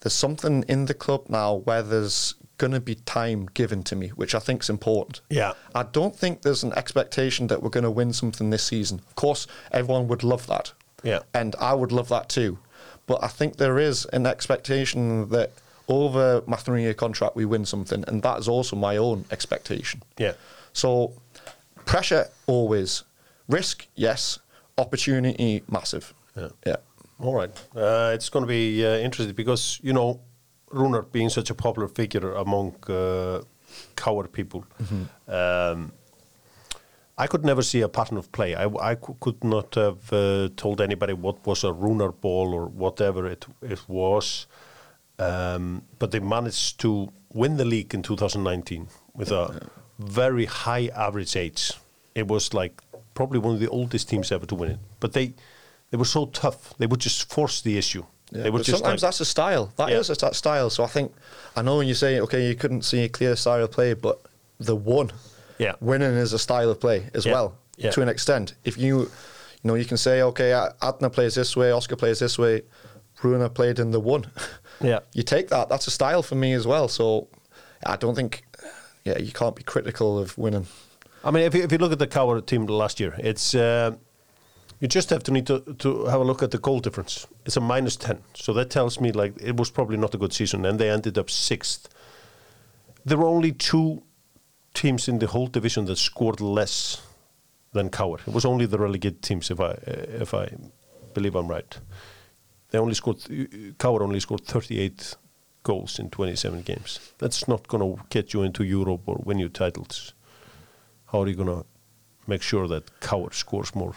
[0.00, 4.08] there's something in the club now where there's going to be time given to me,
[4.08, 5.20] which I think is important.
[5.30, 5.52] Yeah.
[5.74, 9.00] I don't think there's an expectation that we're going to win something this season.
[9.06, 10.72] Of course, everyone would love that.
[11.02, 11.20] Yeah.
[11.34, 12.58] And I would love that too.
[13.06, 15.50] But I think there is an expectation that
[15.88, 20.02] over my three year contract we win something, and that is also my own expectation.
[20.18, 20.34] Yeah.
[20.72, 21.12] So
[21.84, 23.02] pressure always.
[23.52, 24.38] Risk, yes.
[24.78, 26.14] Opportunity, massive.
[26.36, 26.48] Yeah.
[26.66, 26.76] Yeah.
[27.20, 27.50] All right.
[27.76, 30.20] Uh, it's going to be uh, interesting because, you know,
[30.70, 33.42] Runar being such a popular figure among uh,
[33.96, 34.64] KR people,
[35.28, 35.92] um,
[37.18, 38.54] I could never see a pattern of play.
[38.54, 43.26] I, I could not have uh, told anybody what was a Runar ball or whatever
[43.26, 44.46] it, it was.
[45.18, 51.36] Um, but they managed to win the league in 2019 with a very high average
[51.36, 51.72] age.
[52.14, 52.82] It was like
[53.14, 54.78] probably one of the oldest teams ever to win it.
[55.00, 55.34] But they
[55.90, 56.74] they were so tough.
[56.78, 58.04] They would just force the issue.
[58.30, 59.72] Yeah, they would just sometimes like- that's a style.
[59.76, 60.14] That is Yeah.
[60.14, 60.70] a that style.
[60.70, 61.12] So I think
[61.56, 64.20] I know when you say okay, you couldn't see a clear style of play, but
[64.58, 65.10] the one,
[65.58, 65.74] Yeah.
[65.80, 67.32] winning is a style of play as Yeah.
[67.32, 67.90] well Yeah.
[67.90, 68.54] to an extent.
[68.64, 69.10] If you, you
[69.64, 72.62] know, you can say okay, Arnar plays this way, Oscar plays this way,
[73.20, 74.26] Bruna played in the one.
[74.80, 75.00] Yeah.
[75.12, 75.68] you take that.
[75.68, 76.88] That's a style for me as well.
[76.88, 77.28] So
[77.86, 78.42] I don't think,
[79.04, 80.66] yeah, you can't be critical of winning.
[81.24, 83.94] I mean, if you, if you look at the Coward team last year, it's uh,
[84.80, 87.26] you just have to need to, to have a look at the goal difference.
[87.46, 90.32] It's a minus ten, so that tells me like it was probably not a good
[90.32, 91.88] season, and they ended up sixth.
[93.04, 94.02] There were only two
[94.74, 97.02] teams in the whole division that scored less
[97.72, 98.22] than Coward.
[98.26, 99.72] It was only the relegated teams, if I
[100.22, 100.50] if I
[101.14, 101.78] believe I'm right.
[102.70, 103.18] They only scored
[103.78, 105.16] Coward only scored 38
[105.62, 107.12] goals in 27 games.
[107.18, 110.14] That's not going to get you into Europe or win you titles.
[111.12, 111.64] How are you going to
[112.26, 113.94] make sure that KR scores more?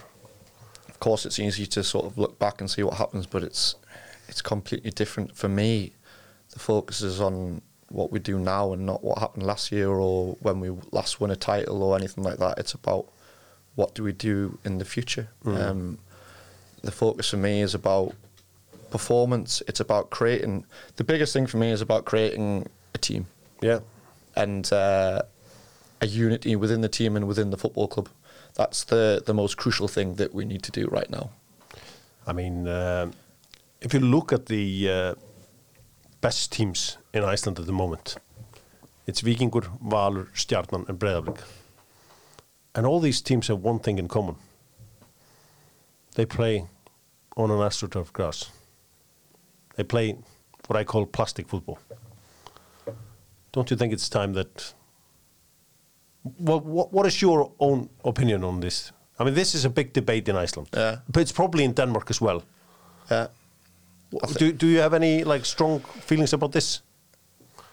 [0.90, 3.76] of course it's easy to sort of look back and see what happens but it's
[4.30, 5.92] it's completely different for me.
[6.52, 10.36] The focus is on what we do now and not what happened last year or
[10.42, 12.58] when we last won a title or anything like that.
[12.58, 13.08] It's about
[13.76, 15.30] what do we do in the future.
[15.46, 16.00] Um,
[16.82, 18.16] the focus for me is about
[18.90, 19.62] performance.
[19.68, 23.28] It's about creating the biggest thing for me is about creating a team.
[23.62, 23.80] Yeah.
[24.36, 25.22] and uh,
[26.02, 28.10] a unity within the team and within the football club
[28.54, 31.30] that's the the most crucial thing that we need to do right now
[32.28, 33.14] I mean, um
[33.86, 35.16] if you look at the uh,
[36.20, 38.16] best teams in Iceland at the moment,
[39.06, 41.40] it's Vikingur, Valur, Stjarnan, and Breiðablik.
[42.74, 44.36] And all these teams have one thing in common.
[46.16, 46.66] They play
[47.38, 48.50] on an astroturf grass.
[49.76, 50.18] They play
[50.68, 51.78] what I call plastic football.
[53.52, 54.74] Don't you think it's time that...
[56.38, 58.92] What, what, what is your own opinion on this?
[59.20, 60.70] I mean, this is a big debate in Iceland.
[60.74, 60.98] Yeah.
[61.08, 62.44] But it's probably in Denmark as well.
[63.12, 63.28] Yeah.
[64.38, 66.82] Do, do you have any like strong feelings about this?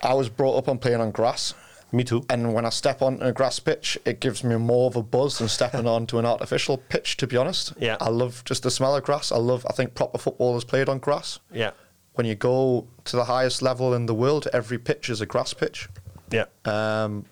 [0.03, 1.55] I was brought up on playing on grass,
[1.93, 2.25] Me too.
[2.29, 5.38] and when I step on a grass pitch, it gives me more of a buzz
[5.38, 7.17] than stepping onto an artificial pitch.
[7.19, 7.97] To be honest, Yeah.
[8.01, 9.31] I love just the smell of grass.
[9.33, 9.65] I love.
[9.71, 11.38] I think proper football is played on grass.
[11.53, 11.71] Yeah.
[12.15, 15.55] When you go to the highest level in the world, every pitch is a grass
[15.55, 15.88] pitch.
[16.31, 16.45] Yeah.
[16.65, 17.25] Um,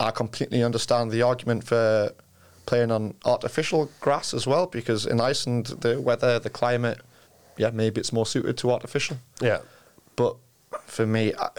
[0.00, 2.12] I completely understand the argument for
[2.66, 7.00] playing on artificial grass as well, because in Iceland, the weather, the climate,
[7.58, 9.18] yeah, maybe it's more suited to artificial.
[9.40, 9.58] Yeah.
[10.16, 10.36] But
[10.86, 11.50] for me, I,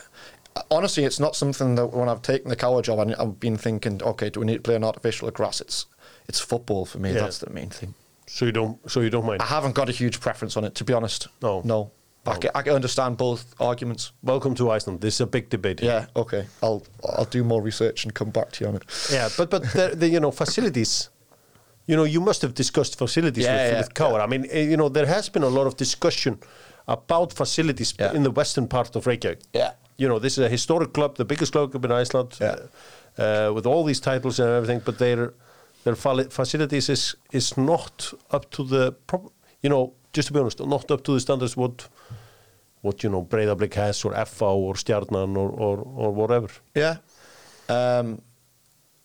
[0.71, 4.01] honestly, it's not something that when I've taken the KR job, I, I've been thinking,
[4.01, 5.61] okay, do we need to play on artificial grass?
[5.61, 5.85] It's
[6.27, 7.13] it's football for me.
[7.13, 7.21] Yeah.
[7.21, 7.93] That's the main thing.
[8.25, 8.89] So you don't.
[8.89, 9.41] So you don't mind.
[9.41, 11.27] I haven't got a huge preference on it, to be honest.
[11.41, 11.61] No.
[11.63, 11.91] no.
[12.25, 14.11] I, can, I can understand both arguments.
[14.21, 15.01] Welcome to Iceland.
[15.01, 15.79] This is a big debate.
[15.79, 15.89] here.
[16.15, 16.45] Yeah, okay.
[16.61, 16.83] I'll
[17.17, 18.83] I'll do more research and come back to you on it.
[19.11, 19.29] Yeah.
[19.37, 21.09] But but the, the you know facilities.
[21.87, 24.19] You know you must have discussed facilities Yeah, with, yeah, with Kaur.
[24.21, 26.37] I mean eh, you know there has been a lot of discussion
[26.87, 28.13] about facilities Yeah.
[28.15, 29.39] in the western part of Reykjavik.
[29.53, 29.71] Yeah.
[29.97, 32.55] You know this is a historic club, the biggest club in Iceland, Yeah.
[33.17, 34.81] uh, with all these titles and everything.
[34.85, 35.33] But their
[35.83, 38.93] their facilities is is not up to the
[39.63, 41.87] you know just to be honest, not up to the standards what
[42.81, 46.49] what you know Breiðablik has or FH or Stjarnan or or, or whatever.
[46.75, 46.97] Yeah.
[47.69, 48.21] Um,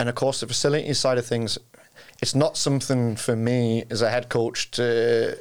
[0.00, 1.58] and of course, the facility side of things,
[2.20, 5.38] it's not something for me as a head coach to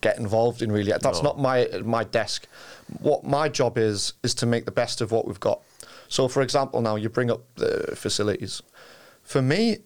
[0.00, 0.70] get involved in.
[0.72, 1.30] Really, that's No.
[1.30, 2.46] not my my desk.
[3.00, 5.60] What my job is is to make the best of what we've got.
[6.08, 8.62] So, for example, now you bring up the facilities.
[9.22, 9.78] For me,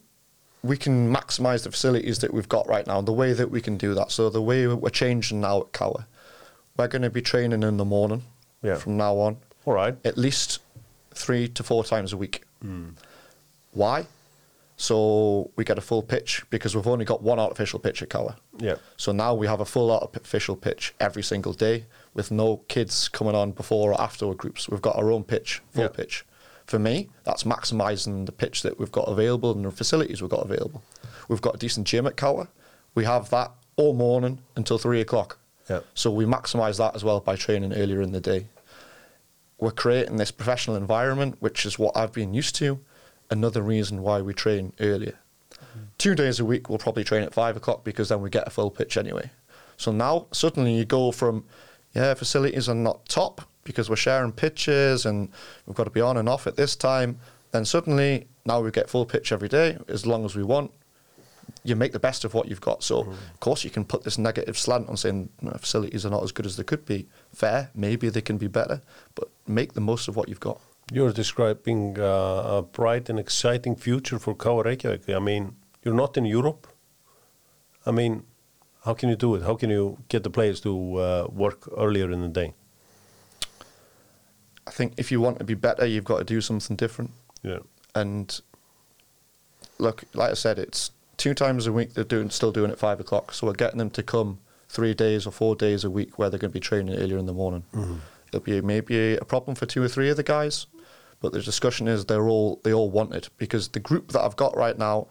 [0.63, 3.01] we can maximise the facilities that we've got right now.
[3.01, 4.13] The way that we can do that.
[4.13, 6.05] So the way we're changing now at KR,
[6.77, 8.23] we're going to be training in the morning
[8.63, 8.77] Yeah.
[8.77, 9.97] from now on All right.
[10.05, 10.61] at least
[11.15, 12.45] three to four times a week.
[12.63, 12.91] Hmm.
[13.73, 14.07] Why?
[14.77, 18.35] So we get a full pitch because we've only got one artificial pitch at KR.
[18.59, 18.77] Yeah.
[18.97, 23.35] So now we have a full artificial pitch every single day with no kids coming
[23.35, 24.69] on before or after our groups.
[24.69, 25.89] We've got our own pitch, full Yeah.
[25.89, 26.25] pitch.
[26.67, 30.45] For me, that's maximising the pitch that we've got available and the facilities we've got
[30.45, 30.83] available.
[31.29, 32.43] We've got a decent gym at KR.
[32.95, 35.39] We have that all morning until three o'clock.
[35.69, 35.81] Yeah.
[35.95, 38.47] So we maximise that as well by training earlier in the day.
[39.59, 42.81] We're creating this professional environment, which is what I've been used to.
[43.31, 45.19] Another reason why we train earlier.
[45.99, 48.51] Two days a week, we'll probably train at five o'clock because then we get a
[48.51, 49.31] full pitch anyway.
[49.77, 51.45] So now suddenly you go from,
[51.95, 55.29] yeah, facilities are not top because we're sharing pitches and
[55.67, 57.19] we've got to be on and off at this time.
[57.51, 60.73] Then suddenly now we get full pitch every day as long as we want
[61.65, 62.83] you make the best of what you've got.
[62.83, 66.23] So, of course, you can put this negative slant on saying "No, facilities are not
[66.23, 67.07] as good as they could be.
[67.33, 68.81] Fair, maybe they can be better,
[69.15, 70.61] but make the most of what you've got.
[70.93, 75.15] You're describing uh, a bright and exciting future for KR Reykjavík.
[75.15, 76.67] I mean, you're not in Europe.
[77.87, 78.25] I mean,
[78.85, 79.43] how can you do it?
[79.43, 82.55] How can you get the players to uh, work earlier in the day?
[84.67, 87.11] I think if you want to be better, you've got to do something different.
[87.43, 87.59] Yeah.
[87.95, 88.41] And
[89.79, 92.79] look, like I said, it's two times a week they're doing still doing it at
[92.79, 93.33] five o'clock.
[93.33, 96.39] So we're getting them to come three days or four days a week where they're
[96.39, 97.65] going to be training earlier in the morning.
[97.75, 97.97] Mm-hmm.
[98.29, 100.67] It'll be maybe a problem for two or three of the guys,
[101.21, 104.37] but the discussion is they're all they all want it because the group that I've
[104.37, 105.09] got right now,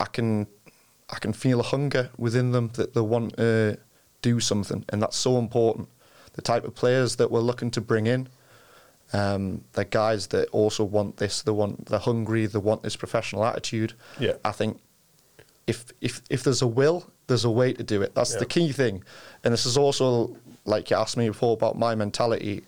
[0.00, 0.48] I can
[1.10, 3.78] I can feel a hunger within them that they want to
[4.22, 5.88] do something, and that's so important.
[6.32, 8.28] The type of players that we're looking to bring in,
[9.12, 11.42] um, they're guys that also want this.
[11.42, 12.46] They want they're hungry.
[12.46, 13.92] They want this professional attitude.
[14.18, 14.34] Yeah.
[14.44, 14.80] I think
[15.66, 18.14] if if if there's a will, there's a way to do it.
[18.14, 18.40] That's Yeah.
[18.40, 19.04] the key thing.
[19.42, 22.64] And this is also like you asked me before about my mentality.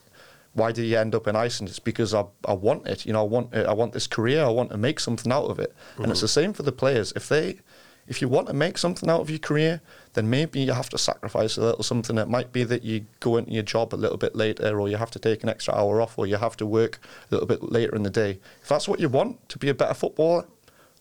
[0.53, 1.69] Why did you end up in Iceland?
[1.69, 3.05] It's because I, I want it.
[3.05, 4.43] You know, I want it, I want this career.
[4.45, 5.75] I want to make something out of it.
[5.99, 7.13] And it's the same for the players.
[7.17, 7.59] If they
[8.07, 9.81] if you want to make something out of your career,
[10.17, 12.19] then maybe you have to sacrifice a little something.
[12.19, 14.97] It might be that you go into your job a little bit later, or you
[14.97, 16.99] have to take an extra hour off, or you have to work
[17.31, 18.41] a little bit later in the day.
[18.63, 20.45] If that's what you want to be a better footballer,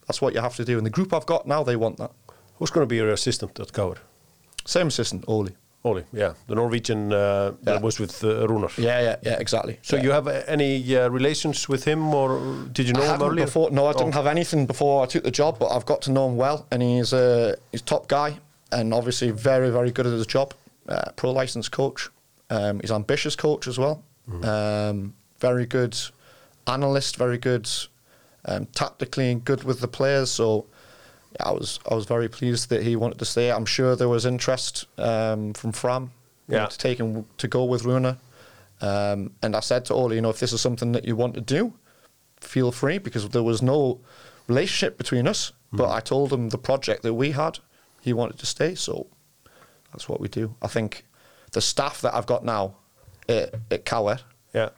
[0.05, 0.77] that's what you have to do.
[0.77, 2.11] And the group I've got now, they want that.
[2.59, 3.97] Who's going to be your assistant at KR?
[4.65, 5.55] Same assistant, Oli.
[5.83, 7.73] Oli, yeah, the Norwegian uh, Yeah.
[7.73, 8.75] that was with uh, Runar.
[8.75, 9.77] Yeah, yeah, yeah, exactly.
[9.83, 10.03] So Yeah.
[10.03, 12.39] you have uh, any uh, relations with him, or
[12.73, 13.45] did you know I him earlier?
[13.45, 13.69] before.
[13.69, 14.17] No, I didn't Oh.
[14.17, 16.81] have anything before I took the job, but I've got to know him well, and
[16.81, 18.39] he's a he's a top guy,
[18.75, 20.53] and obviously very very good at his job.
[20.87, 22.09] Uh, pro license coach.
[22.51, 24.03] Um, he's ambitious coach as well.
[24.43, 25.95] Um, very good
[26.67, 27.67] analyst, very good
[28.45, 30.29] um, tactically and good with the players.
[30.31, 30.65] So
[31.33, 33.51] yeah, I was I was very pleased that he wanted to stay.
[33.51, 36.11] I'm sure there was interest um, from Fram
[36.47, 36.67] Yeah.
[36.67, 38.17] to take him to go with Runar.
[38.81, 41.33] Um, and I said to Oli, you know, if this is something that you want
[41.35, 41.73] to do,
[42.41, 43.99] feel free because there was no
[44.47, 45.51] relationship between us.
[45.71, 47.59] But I told him the project that we had,
[48.05, 49.07] he wanted to stay, so
[49.91, 50.55] that's what we do.
[50.61, 51.05] I think
[51.51, 52.75] the staff that I've got now
[53.27, 54.21] at, at KR,
[54.53, 54.69] Yeah,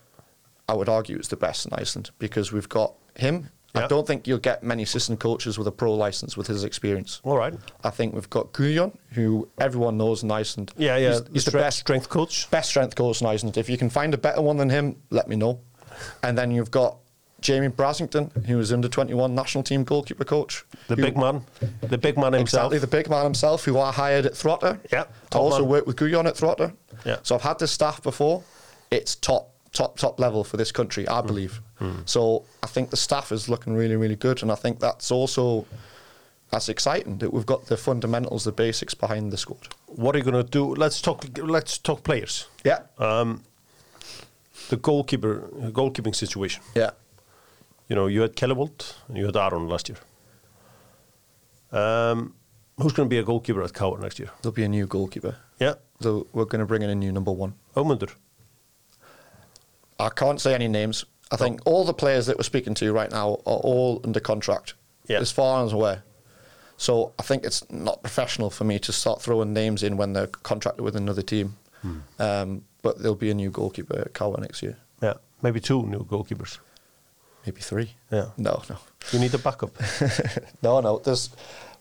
[0.70, 3.50] I would argue it's the best in Iceland because we've got him.
[3.76, 3.84] Yeah.
[3.84, 7.20] I don't think you'll get many assistant coaches with a pro license with his experience.
[7.24, 7.54] all right.
[7.84, 10.72] I think we've got Gujon, who everyone knows in Iceland.
[10.78, 12.50] Yeah, yeah, He's, the he's the stre- best strength coach.
[12.50, 13.58] best strength coach in Iceland.
[13.58, 15.60] If you can find a better one than him, let me know.
[16.24, 16.98] And then you've got
[17.40, 20.66] Jamie Brassington, who is under 21 national team goalkeeper coach.
[20.88, 21.44] The who- big man,
[21.82, 22.74] the big man himself.
[22.74, 24.80] Exactly, the big man himself, who I hired at Þróttur.
[24.92, 25.70] Yeah, I also man.
[25.70, 26.74] worked with Guyon at Þróttur.
[27.06, 27.18] Yeah.
[27.24, 28.44] So I've had this staff before.
[28.90, 31.12] It's top, top, top level for this country, Hmm.
[31.14, 31.62] I believe.
[32.06, 34.42] So I think the staff is looking really, really good.
[34.42, 35.68] And I think that's also
[36.50, 39.68] that's exciting that we've got the fundamentals, the basics behind the squad.
[39.86, 40.74] What are you going to do?
[40.74, 41.24] Let's talk.
[41.38, 42.48] Let's talk players.
[42.64, 42.80] Yeah.
[42.98, 43.44] Um,
[44.70, 46.64] the goalkeeper, goalkeeping situation.
[46.74, 46.92] yeah.
[47.88, 49.98] You know, you had Kjellevold and you had Aron last year.
[51.72, 52.34] Um,
[52.78, 54.30] who's going to be a goalkeeper at KR next year?
[54.42, 55.36] There'll be a new goalkeeper.
[55.60, 57.54] Yeah, So we're going to bring in a new number one.
[57.76, 58.12] Ögmundur.
[60.00, 61.06] I can't say any names.
[61.32, 64.76] I think all the players that we're speaking to right now are all under contract,
[65.08, 65.20] Yeah.
[65.20, 66.04] as far as I'm aware.
[66.78, 70.28] So I think it's not professional for me to start throwing names in when they're
[70.28, 71.58] contracted with another team.
[72.20, 76.00] Um, but there'll be a new goalkeeper at KR next year, Yeah, maybe two new
[76.00, 76.58] goalkeepers.
[77.48, 77.96] Maybe three.
[78.12, 78.26] Yeah.
[78.38, 78.78] No, no,
[79.14, 79.72] You need a backup.
[80.62, 81.00] no, no.
[81.00, 81.30] There's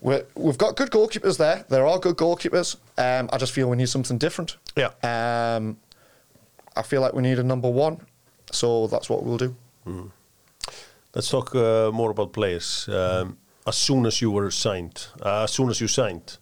[0.01, 1.65] we're, we've got good goalkeepers there.
[1.69, 2.77] There are good goalkeepers.
[2.97, 4.59] Um, I just feel we need something different.
[4.77, 4.91] Yeah.
[5.03, 5.77] Um,
[6.77, 8.01] I feel like we need a number one,
[8.53, 9.57] so that's what we'll do.
[11.13, 12.89] Let's talk uh, more about players.
[12.89, 13.37] Um,
[13.67, 16.39] as soon as you were signed, uh, as soon as you signed,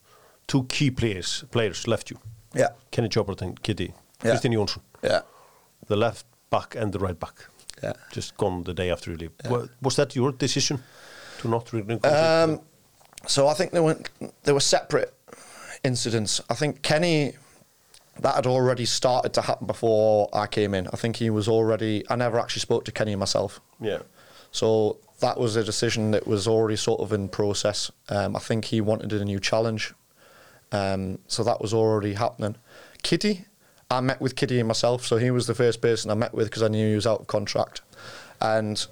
[0.46, 2.18] two key players players left you.
[2.55, 2.68] Yeah.
[2.90, 3.94] Kenny Chopart and Kitty.
[4.22, 4.32] Yeah.
[4.34, 4.80] Kristinn Jónsson.
[5.03, 5.22] Yeah.
[5.86, 7.46] The left back and the right back.
[7.83, 7.93] Yeah.
[8.12, 9.33] Just gone the day after you leave.
[9.49, 10.83] Wa- Was that your decision
[11.41, 12.45] to not renegotiate?
[12.45, 12.61] Um,
[13.27, 13.99] so I think there were
[14.45, 15.12] there were separate
[15.83, 16.41] incidents.
[16.51, 17.33] I think Kenny
[18.20, 20.87] that had already started to happen before I came in.
[20.93, 22.05] I think he was already.
[22.09, 23.61] I never actually spoke to Kenny myself.
[23.81, 23.99] yeah.
[24.53, 27.91] So that was a decision that was already sort of in process.
[28.09, 29.93] Um, I think he wanted a new challenge.
[30.70, 32.55] Um, so that was already happening.
[33.03, 33.47] Kitty,
[33.91, 35.07] I met with Kitty myself.
[35.07, 37.20] So he was the first person I met with because I knew he was out
[37.20, 37.82] of contract.
[38.41, 38.85] And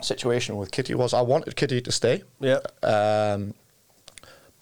[0.00, 2.22] situation with Kitty was I wanted Kitty to stay.
[2.40, 2.60] Yeah.
[2.82, 3.54] Um,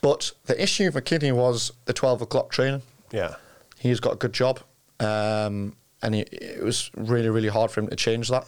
[0.00, 2.82] but the issue for Kitty was the 12 o'clock training.
[3.12, 3.36] Yeah.
[3.78, 4.60] He's got a good job,
[5.00, 8.46] um, and he, it was really, really hard for him to change that.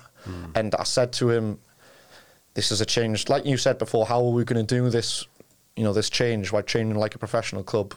[0.54, 1.58] And I said to him,
[2.52, 4.04] "This is a change, like you said before.
[4.04, 5.26] How are we going to do this?
[5.74, 7.94] You know, this change by training like a professional club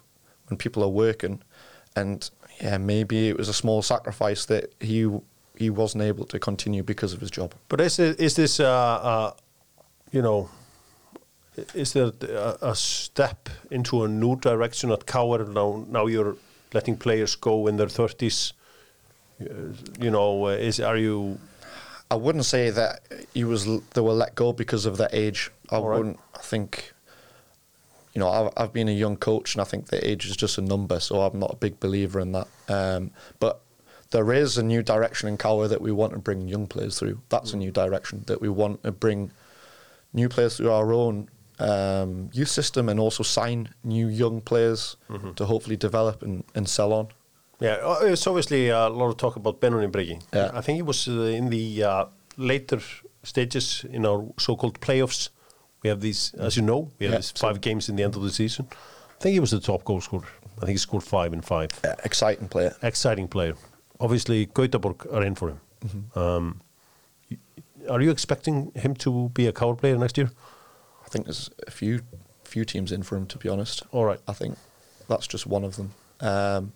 [0.48, 1.42] when people are working."
[1.96, 2.30] And
[2.62, 5.10] yeah, maybe it was a small sacrifice that he
[5.58, 7.54] he wasn't able to continue because of his job.
[7.68, 9.34] But is it, is this uh, uh,
[10.12, 10.50] you know
[11.74, 15.86] is there a, a step into a new direction at KR now?
[15.88, 16.36] Now you're
[16.74, 18.54] letting players go in their thirties.
[20.00, 21.40] You know, uh, is are you?
[22.10, 23.02] I wouldn't say that
[23.34, 25.50] he was they were let go because of their age.
[25.70, 25.98] I All right.
[25.98, 26.20] wouldn't.
[26.36, 26.94] I think,
[28.14, 30.58] you know, I've, I've been a young coach, and I think the age is just
[30.58, 31.00] a number.
[31.00, 32.48] So I'm not a big believer in that.
[32.68, 33.62] Um, but
[34.12, 37.22] there is a new direction in KR that we want to bring young players through.
[37.30, 39.32] That's a new direction that we want to bring
[40.14, 44.98] new players through our own um, youth system, and also sign new young players
[45.36, 47.08] to hopefully develop and, and sell on.
[47.60, 50.22] Yeah, uh, it's obviously a lot of talk about Benoný Breki.
[50.34, 50.50] Yeah.
[50.54, 52.06] I think he was uh, in the uh,
[52.36, 52.80] later
[53.24, 55.30] stages in our so-called playoffs.
[55.84, 58.04] We have these, as you know, we have Yeah, these so- five games in the
[58.04, 58.68] end of the season.
[58.72, 60.28] I think he was the top goal scorer.
[60.58, 61.70] I think he scored five in five.
[61.84, 62.76] Uh, exciting player.
[62.84, 63.56] Exciting player.
[64.00, 65.60] Obviously, Gautaborg are in for him.
[65.86, 66.20] Mm-hmm.
[66.20, 66.62] Um,
[67.90, 70.32] are you expecting him to be a KR player next year?
[71.06, 72.02] I think there's a few
[72.44, 73.82] few teams in for him, to be honest.
[73.92, 74.20] All right.
[74.28, 74.58] I think
[75.08, 75.92] that's just one of them.
[76.20, 76.74] Um,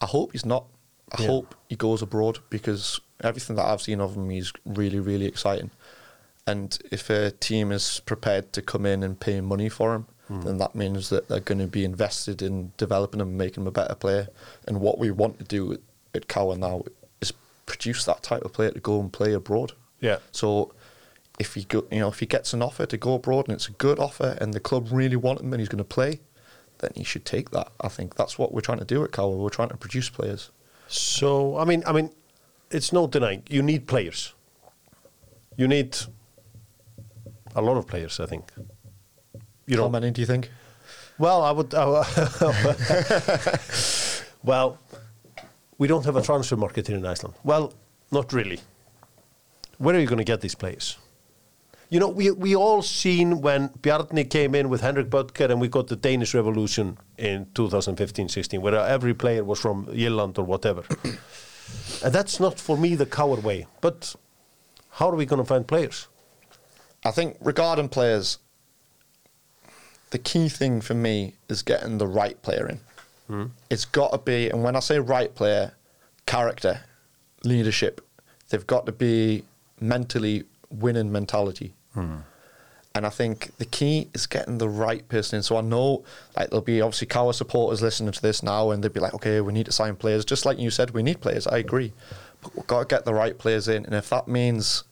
[0.00, 0.64] I hope he's not.
[1.12, 1.28] I Yeah.
[1.28, 5.70] hope he goes abroad because everything that I've seen of him, he's really, really exciting.
[6.48, 10.40] And if a team is prepared to come in and pay money for him, hmm.
[10.40, 13.70] then that means that they're going to be invested in developing him, making him a
[13.70, 14.28] better player.
[14.66, 15.78] And what we want to do
[16.14, 16.84] at, KR now
[17.20, 17.34] is
[17.66, 19.72] produce that type of player to go and play abroad.
[20.00, 20.18] Yeah.
[20.32, 20.72] So
[21.38, 23.68] if he go, you know, if he gets an offer to go abroad and it's
[23.68, 26.20] a good offer and the club really want him and he's going to play,
[26.78, 27.72] then he should take that.
[27.80, 29.22] I think that's what we're trying to do at KR.
[29.24, 30.50] We're trying to produce players.
[30.86, 32.10] So I mean, I mean,
[32.70, 34.32] it's no denying you need players.
[35.58, 35.98] You need
[37.54, 38.52] a lot of players, I think.
[39.66, 40.50] You How know, many do you think?
[41.18, 41.74] well, I would.
[41.74, 43.58] I-
[44.42, 44.78] well,
[45.78, 47.34] we don't have a transfer market here in Iceland.
[47.44, 47.72] Well,
[48.10, 48.60] not really.
[49.78, 50.96] Where are you going to get these players?
[51.90, 55.68] You know, we we all seen when Bjarni came in with Henrik Böttger and we
[55.68, 60.82] got the Danish Revolution in 2015-16, where every player was from Irland or whatever.
[62.04, 63.66] and that's not for me the coward way.
[63.80, 64.14] But
[64.90, 66.08] how are we going to find players?
[67.04, 68.38] I think regarding players,
[70.10, 72.80] the key thing for me is getting the right player in.
[73.26, 73.46] Hmm.
[73.70, 75.72] It's got to be, and when I say right player,
[76.26, 76.80] character,
[77.44, 78.00] leadership,
[78.48, 79.44] they've got to be
[79.80, 81.74] mentally winning mentality.
[81.94, 82.16] Hmm.
[82.94, 85.42] And I think the key is getting the right person in.
[85.42, 86.04] So I know,
[86.36, 89.40] like, there'll be obviously KR supporters listening to this now, and they'll be like, okay,
[89.40, 90.24] we need to sign players.
[90.24, 91.46] Just like you said, we need players.
[91.46, 91.92] I agree.
[92.42, 93.84] But we've got to get the right players in.
[93.84, 94.84] And if that means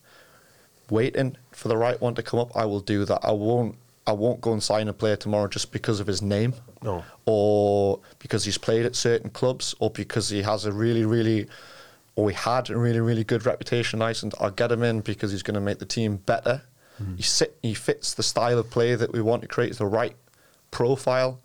[0.91, 3.21] waiting for the right one to come up, I will do that.
[3.23, 3.77] I won't.
[4.09, 7.03] I won't go and sign a player tomorrow just because of his name, No.
[7.25, 11.49] or because he's played at certain clubs, or because he has a really, really,
[12.15, 14.35] or he had a really, really good reputation in Iceland.
[14.39, 16.63] I'll get him in because he's going to make the team better.
[16.99, 17.17] Hmm.
[17.17, 20.15] He sit, he fits the style of play that we want to create, the right
[20.71, 21.41] profile,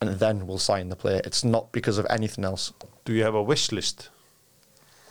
[0.00, 1.20] and then we'll sign the player.
[1.24, 2.72] It's not because of anything else
[3.04, 4.10] Do you have a wish list?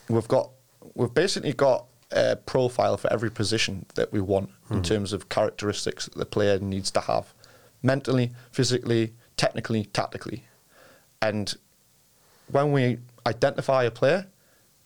[0.08, 0.52] we've got
[0.94, 4.84] we've basically got a profile for every position that we want in hmm.
[4.84, 7.34] terms of characteristics that the player needs to have
[7.84, 10.44] mentally physically technically tactically.
[11.22, 11.54] And
[12.50, 14.28] when we identify a player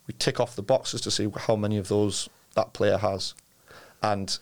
[0.08, 3.36] we tick off the boxes to see how many of those that player has.
[4.02, 4.38] And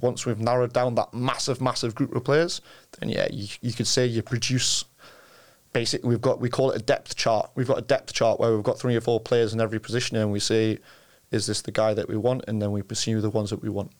[0.00, 2.60] once we've narrowed down that massive massive group of players
[2.98, 4.84] then yeah you, you could say you produce
[5.72, 7.50] basically we've got we call it a depth chart.
[7.54, 10.16] We've got a depth chart where we've got three or four players in every position,
[10.16, 10.78] and we say,
[11.32, 12.44] is this the guy that we want?
[12.46, 13.90] And then we pursue the ones that we want.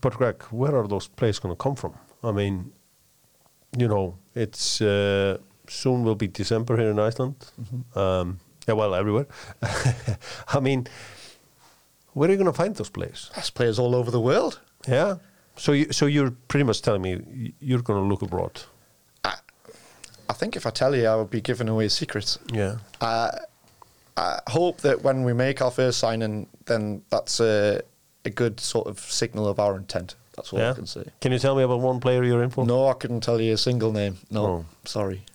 [0.00, 1.94] But Greg, where are those players going to come from?
[2.22, 2.72] I mean,
[3.76, 7.34] you know, it's uh, soon will be December here in Iceland.
[7.96, 9.26] Um, yeah, well, everywhere.
[10.48, 10.86] I mean,
[12.12, 13.30] where are you going to find those players?
[13.34, 14.60] There's players all over the world.
[14.88, 15.16] Yeah,
[15.56, 18.62] So, you, so you're pretty much telling me y- you're going to look abroad.
[20.26, 22.38] I think if I tell you, I would be giving away secrets.
[22.52, 22.76] Yeah.
[23.00, 23.30] I,
[24.16, 27.82] I hope that when we make our first signing, then that's a,
[28.24, 30.14] a good sort of signal of our intent.
[30.36, 30.72] That's all yeah.
[30.72, 31.04] I can say.
[31.20, 32.66] Can you tell me about one player you're in for?
[32.66, 34.18] No, I couldn't tell you a single name.
[34.30, 34.64] No, Oh.
[34.84, 35.22] sorry.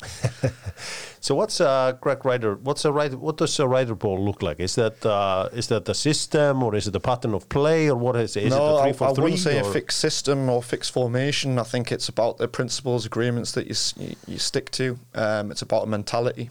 [1.22, 2.56] So what's uh, Gregg Ryder?
[2.56, 3.18] What's a Ryder?
[3.18, 4.60] What does a Ryder ball look like?
[4.60, 7.96] Is that uh, is that the system or is it the pattern of play or
[7.96, 8.44] what is it?
[8.44, 11.60] Is no, it I, I wouldn't say a fixed system or fixed formation.
[11.60, 14.98] I think it's about the principles, agreements that you you, you stick to.
[15.14, 16.50] Um, it's about a mentality.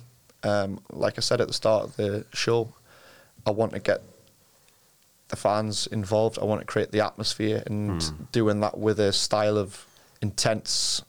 [0.48, 2.72] Um, like I said at the start of the show,
[3.46, 4.02] I want to get
[5.28, 6.38] the fans involved.
[6.40, 9.86] I want to create the atmosphere and doing that with a style of
[10.22, 11.02] intense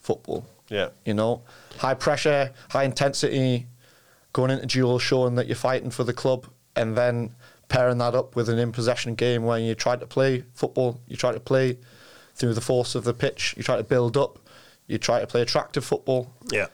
[0.00, 0.46] football.
[0.68, 0.88] Yeah.
[1.04, 1.42] You know,
[1.78, 3.66] high pressure, high intensity,
[4.32, 7.34] going into duels showing that you're fighting for the club, and then
[7.68, 11.16] pairing that up with an in possession game where you try to play football, you
[11.16, 11.78] try to play
[12.34, 14.38] through the force of the pitch, you try to build up,
[14.86, 16.32] you try to play attractive football.
[16.50, 16.66] Yeah.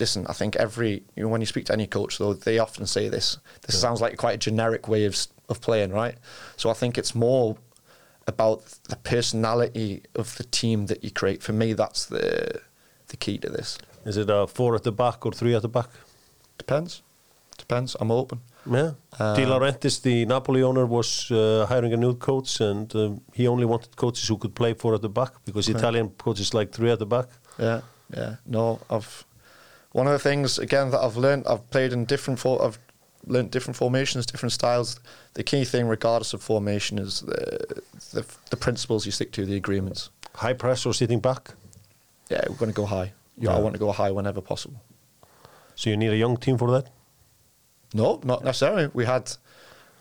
[0.00, 2.86] Listen, I think every you know, when you speak to any coach, though, they often
[2.86, 3.38] say this.
[3.66, 5.14] This sounds like quite a generic way of
[5.48, 6.16] of playing, right?
[6.56, 7.56] So I think it's more
[8.26, 11.42] about the personality of the team that you create.
[11.42, 12.60] For me, that's the
[13.08, 13.78] the key to this.
[14.06, 15.90] Is it a four at the back or three at the back?
[16.58, 17.02] Depends.
[17.58, 17.96] Depends.
[18.00, 18.40] I'm open.
[18.66, 18.92] Yeah.
[19.18, 23.64] Di Laurentiis, the Napoli owner, was uh, hiring a new coach, and um, he only
[23.66, 25.68] wanted coaches who could play four at the back because.
[25.68, 27.28] Italian coaches like three at the back.
[27.58, 27.80] Yeah,
[28.16, 28.36] yeah.
[28.46, 29.24] No, I've
[29.92, 31.46] one of the things again that I've learned.
[31.46, 32.38] I've played in different.
[32.40, 32.78] For, I've
[33.26, 35.00] learned different formations, different styles.
[35.34, 37.82] The key thing, regardless of formation, is the
[38.12, 40.10] the, the principles you stick to, the agreements.
[40.34, 41.54] High press or sitting back.
[42.28, 43.12] Yeah, we're going to go high.
[43.36, 44.80] Yeah, I want to go high whenever possible.
[45.74, 46.90] So you need a young team for that.
[47.92, 48.90] No, not necessarily.
[48.92, 49.32] We had,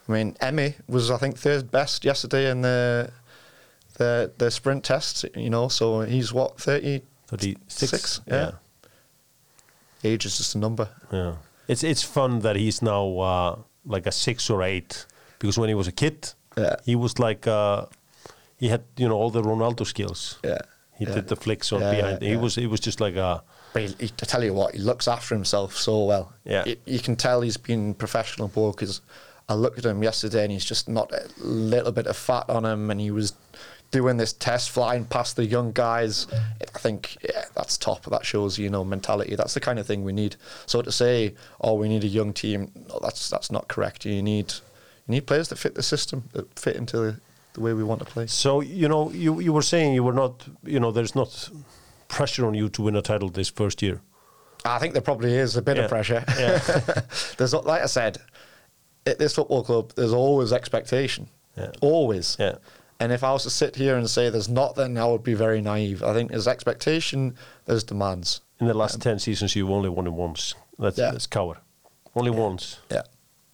[0.07, 3.11] I mean, Emmy was I think third best yesterday in the
[3.97, 5.25] the the sprint test.
[5.35, 7.01] You know, so he's what thirty.
[7.27, 7.91] Thirty-six.
[7.91, 8.51] Six, yeah.
[10.04, 10.89] Age is just a number.
[11.12, 11.36] Yeah.
[11.68, 15.06] It's it's fun that he's now uh, like a six or eight
[15.39, 16.76] because when he was a kid, Yeah.
[16.86, 17.86] he was like uh,
[18.58, 20.39] he had you know all the Ronaldo skills.
[20.43, 20.60] Yeah.
[20.97, 21.16] He yeah.
[21.16, 22.22] did the flicks on Yeah, behind.
[22.22, 23.43] He was he was just like a
[23.74, 26.34] But he, he, I tell you what, he looks after himself so well.
[26.43, 26.64] Yeah.
[26.66, 29.02] Y- you can tell he's been professional ball because
[29.47, 32.66] I looked at him yesterday and he's just not a little bit of fat on
[32.66, 33.34] him, and he was
[33.91, 36.27] doing this test flying past the young guys.
[36.31, 38.05] I think yeah, that's top.
[38.05, 39.35] That shows you know mentality.
[39.35, 40.35] That's the kind of thing we need.
[40.65, 44.05] So to say, oh, we need a young team, no, that's that's not correct.
[44.05, 44.51] You need
[45.07, 47.19] you need players that fit the system, that fit into the,
[47.53, 48.27] the way we want to play.
[48.27, 51.49] So you know, you you were saying you were not, you know, there's not
[52.07, 54.01] pressure on you to win a title this first year.
[54.65, 55.83] I think there probably is a bit Yeah.
[55.83, 56.23] of pressure.
[56.37, 56.57] Yeah.
[57.37, 58.17] there's like I said,
[59.05, 61.29] at this football club, there's always expectation.
[61.57, 61.71] Yeah.
[61.81, 62.35] Always.
[62.39, 62.55] Yeah.
[63.00, 65.34] And if I was to sit here and say there's not, then I would be
[65.34, 66.04] very naive.
[66.04, 67.36] I think there's expectation,
[67.66, 68.41] there's demands.
[68.60, 70.54] In the last um, ten seasons, you've only won it once.
[70.78, 71.12] That's Yeah.
[71.12, 71.60] that's KR.
[72.16, 72.80] Only once.
[72.91, 73.04] Yeah.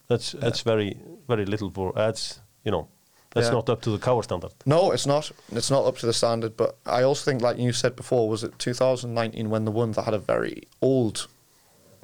[0.08, 1.92] That's that's very very little for.
[1.94, 2.88] That's you know,
[3.34, 3.52] that's Yeah.
[3.52, 4.50] not up to the KR standard.
[4.64, 5.30] No, it's not.
[5.52, 6.56] It's not up to the standard.
[6.56, 10.02] But I also think, like you said before, was it 2019 when the one that
[10.02, 11.28] had a very old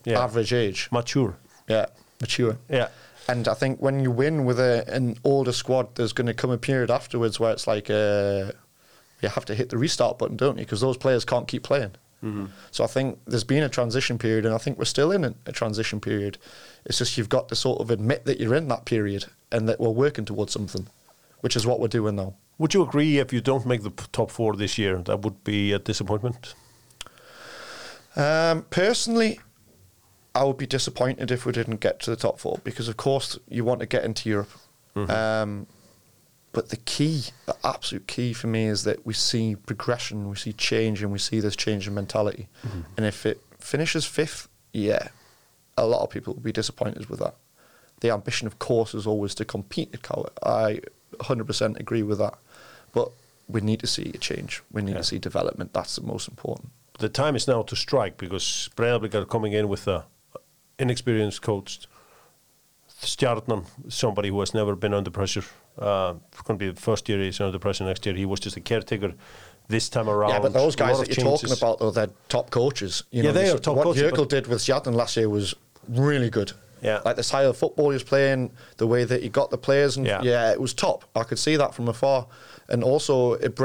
[0.04, 0.22] Yeah.
[0.22, 0.88] average age?
[0.92, 1.36] Mature.
[1.68, 1.86] Yeah,
[2.20, 2.58] mature.
[2.68, 2.88] Yeah.
[3.28, 6.50] And I think when you win with a, an older squad, there's going to come
[6.50, 8.52] a period afterwards where it's like uh,
[9.20, 10.64] you have to hit the restart button, don't you?
[10.64, 11.92] Because those players can't keep playing.
[12.70, 15.34] So I think there's been a transition period, and I think we're still in a,
[15.46, 16.38] a transition period.
[16.84, 19.80] It's just you've got to sort of admit that you're in that period and that
[19.80, 20.86] we're working towards something,
[21.40, 22.34] which is what we're doing now.
[22.58, 25.72] Would you agree if you don't make the top four this year, that would be
[25.72, 26.54] a disappointment?
[28.14, 29.40] Um, personally,
[30.34, 33.38] I would be disappointed if we didn't get to the top four because, of course,
[33.48, 34.50] you want to get into Europe.
[34.94, 35.66] Um,
[36.52, 40.52] but the key, the absolute key for me is that we see progression, we see
[40.52, 42.48] change, and we see this change in mentality.
[42.96, 45.08] And if it finishes fifth, yeah,
[45.78, 47.34] a lot of people will be disappointed with that.
[48.00, 50.28] The ambition, of course, is always to compete at KR.
[50.42, 50.80] I
[51.20, 52.34] 100% agree with that.
[52.92, 53.10] But
[53.48, 54.62] we need to see a change.
[54.72, 54.98] We need Yeah.
[54.98, 55.72] to see development.
[55.72, 56.70] That's the most important.
[56.98, 60.04] The time is now to strike because Breiðablik are coming in with a
[60.78, 61.86] inexperienced coach.
[63.02, 65.42] Stjarnan, somebody who has never been under pressure.
[65.78, 68.14] Uh, it's going to be the first year he's under pressure next year.
[68.14, 69.14] He was just a caretaker
[69.68, 70.30] this time around.
[70.30, 73.02] Yeah, but those guys that you're talking about, though, they're top coaches.
[73.10, 75.28] You Yeah, know, they this- are top what coaches, Jökull did with Stjarnan last year
[75.28, 75.54] was
[75.88, 76.52] really good.
[76.80, 77.00] Yeah.
[77.04, 79.96] Like the style of football he was playing, the way that he got the players,
[79.96, 80.20] and Yeah.
[80.22, 81.04] yeah, it was top.
[81.14, 82.26] I could see that from afar.
[82.68, 83.58] And also, at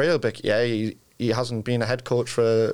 [0.44, 2.74] yeah, he, he hasn't been a head coach for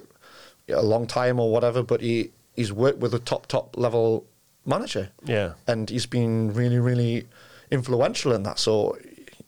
[0.69, 4.26] a long time or whatever, but he, he's worked with a top, top level
[4.66, 5.10] manager.
[5.26, 5.54] Yeah.
[5.68, 7.28] And he's been really, really
[7.72, 8.60] influential in that.
[8.60, 8.97] So,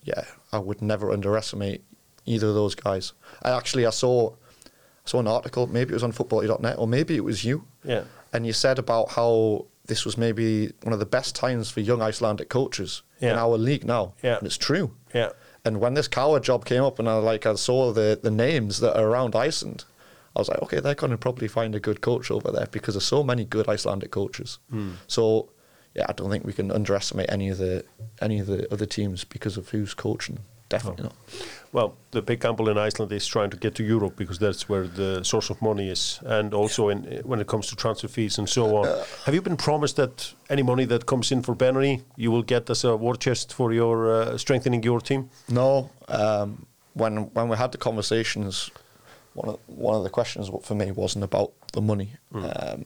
[0.04, 1.84] yeah, I would never underestimate
[2.26, 3.14] either of those guys.
[3.44, 7.16] I actually I saw I saw an article, maybe it was on football.net or maybe
[7.16, 7.66] it was you.
[7.84, 8.06] Yeah.
[8.34, 12.02] And you said about how this was maybe one of the best times for young
[12.02, 14.14] Icelandic coaches in our league now.
[14.24, 14.38] Yeah.
[14.38, 14.96] And it's true.
[15.14, 15.30] Yeah.
[15.64, 18.80] And when this KR job came up and I like I saw the, the names
[18.80, 19.86] that are around Iceland,
[20.36, 22.96] I was like, okay, they're going to probably find a good coach over there because
[22.96, 24.60] there's so many good Icelandic coaches.
[25.08, 25.50] So
[25.96, 27.86] yeah, I don't think we can underestimate any of the
[28.22, 30.40] any of the other teams because of who's coaching.
[30.68, 31.16] Definitely not.
[31.72, 34.88] Well, the big gamble in Iceland is trying to get to Europe because that's where
[34.88, 38.50] the source of money is, and also in when it comes to transfer fees and
[38.50, 38.86] so on.
[39.26, 42.70] Have you been promised that any money that comes in for Benny you will get
[42.70, 45.30] as a war chest for your uh, strengthening your team?
[45.48, 48.72] No, um, when when we had the conversations,
[49.36, 52.14] one of one of the questions for me wasn't about the money.
[52.34, 52.86] Um,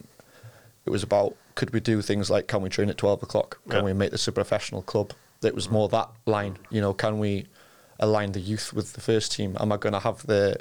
[0.86, 3.60] it was about could we do things like can we train at twelve o'clock?
[3.70, 3.84] Can Yeah.
[3.86, 5.14] we make this a professional club?
[5.42, 6.58] It was more that line.
[6.70, 7.48] You know, can we
[8.00, 9.56] align the youth with the first team?
[9.60, 10.58] Am I going to have the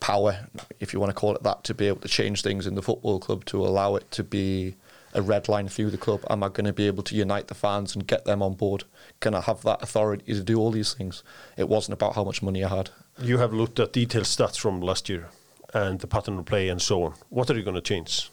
[0.00, 0.48] power,
[0.80, 2.82] if you want to call it that, to be able to change things in the
[2.82, 4.74] football club to allow it to be
[5.14, 6.24] a red line through the club?
[6.28, 8.84] Am I going to be able to unite the fans and get them on board?
[9.20, 11.22] Can I have that authority to do all these things?
[11.56, 12.90] It wasn't about how much money I had.
[13.20, 15.28] You have looked at detailed stats from last year
[15.74, 17.14] and the pattern of play and so on.
[17.28, 18.30] What are you going to change?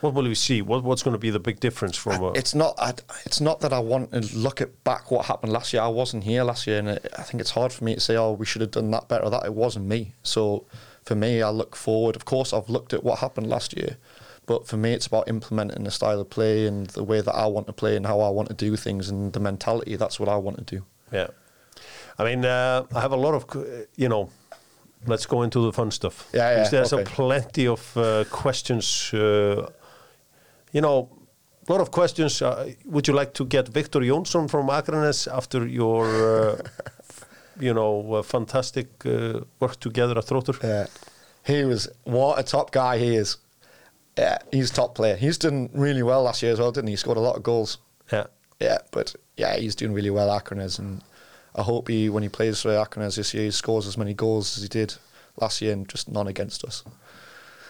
[0.00, 0.62] What will we see?
[0.62, 2.22] What, what's going to be the big difference from?
[2.22, 2.74] Uh, It's not.
[2.78, 2.94] I,
[3.26, 5.82] it's not that I want to look at back what happened last year.
[5.82, 8.16] I wasn't here last year, and it, I think it's hard for me to say,
[8.16, 10.14] "Oh, we should have done that better." That it wasn't me.
[10.22, 10.66] So
[11.02, 12.14] for me, I look forward.
[12.14, 13.96] Of course, I've looked at what happened last year,
[14.46, 17.46] but for me, it's about implementing the style of play and the way that I
[17.46, 19.96] want to play and how I want to do things and the mentality.
[19.96, 20.84] That's what I want to do.
[21.12, 21.26] Yeah.
[22.18, 23.66] I mean, uh, I have a lot of,
[23.96, 24.30] you know,
[25.06, 26.28] let's go into the fun stuff.
[26.32, 29.12] Yeah, yeah, There's a plenty of uh, questions.
[29.12, 29.70] Uh,
[30.72, 31.08] you know,
[31.68, 32.42] a lot of questions.
[32.42, 36.06] Uh, would you like to get Victor Jonsson from Akranes after your,
[36.50, 36.62] uh,
[37.60, 40.62] you know, uh, fantastic uh, work together at Þróttur?
[40.62, 40.86] Yeah,
[41.44, 43.36] he was what a top guy he is.
[44.16, 45.16] Yeah, he's top player.
[45.16, 46.94] He's done really well last year as well, didn't he?
[46.94, 47.78] He scored a lot of goals.
[48.12, 48.26] Yeah.
[48.58, 51.02] Yeah, but yeah, he's doing really well Akranes, and
[51.54, 54.56] I hope he, when he plays for Akranes this year, he scores as many goals
[54.56, 54.94] as he did
[55.40, 56.84] last year, and just none against us.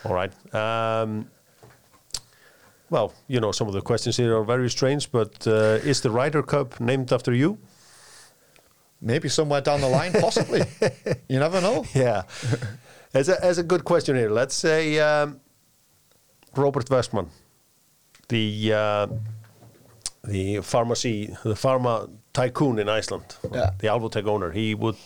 [0.04, 0.32] All right.
[0.54, 1.30] Um,
[2.90, 6.10] well, you know, some of the questions here are very strange, but uh, is the
[6.10, 7.58] Ryder Cup named after you?
[9.00, 10.62] Maybe somewhere down the line, possibly.
[11.28, 11.84] you never know.
[11.94, 12.22] Yeah.
[13.14, 15.40] as, a, as a good question here, let's say um,
[16.56, 17.28] Robert Wessman,
[18.28, 19.06] the uh,
[20.24, 23.70] the pharmacy, the pharma tycoon in Iceland, Yeah.
[23.78, 24.96] the Alvotech owner, he would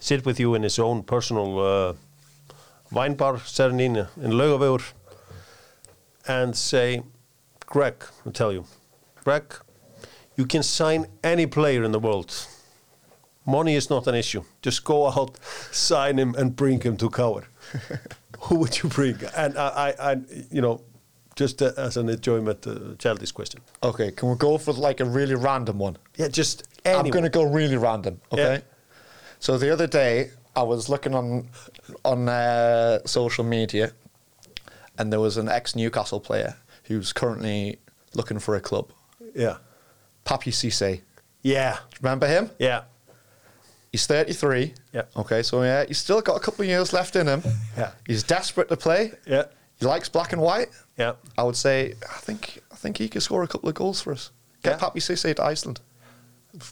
[0.00, 1.94] sit with you in his own personal uh,
[2.90, 4.82] wine bar, Serenin, in Laugavegur,
[6.26, 7.02] and say,
[7.66, 8.64] Greg, I'll tell you,
[9.24, 9.54] Greg,
[10.36, 12.46] you can sign any player in the world.
[13.46, 14.42] Money is not an issue.
[14.62, 15.38] Just go out,
[15.72, 17.44] sign him, and bring him to Cower.
[18.40, 19.16] Who would you bring?
[19.36, 19.68] And I,
[19.98, 20.16] I, I
[20.50, 20.80] you know,
[21.38, 23.60] just uh, as an enjoyment, uh, childish question.
[23.82, 25.96] Okay, can we go for like a really random one?
[26.16, 28.20] Yeah, just I'm going to go really random.
[28.32, 28.54] Okay.
[28.54, 28.60] Yeah.
[29.38, 31.48] So the other day, I was looking on
[32.04, 33.92] on uh, social media,
[34.98, 36.56] and there was an ex Newcastle player
[36.88, 37.78] who's currently
[38.14, 38.90] looking for a club.
[39.34, 39.58] Yeah,
[40.24, 41.02] Papiss Cissé.
[41.42, 42.50] yeah, Remember him?
[42.58, 42.82] yeah,
[43.92, 44.74] He's 33.
[44.92, 45.02] Yeah.
[45.16, 47.42] Okay, so yeah, he's still got a couple of years left in him.
[47.76, 47.92] Yeah.
[48.06, 49.12] He's desperate to play.
[49.26, 49.44] yeah,
[49.78, 50.68] He likes black and white.
[50.96, 51.12] yeah.
[51.36, 54.12] I would say I think I think he could score a couple of goals for
[54.12, 54.30] us.
[54.62, 54.88] Get Yeah.
[54.88, 55.80] Papiss Cissé to Iceland.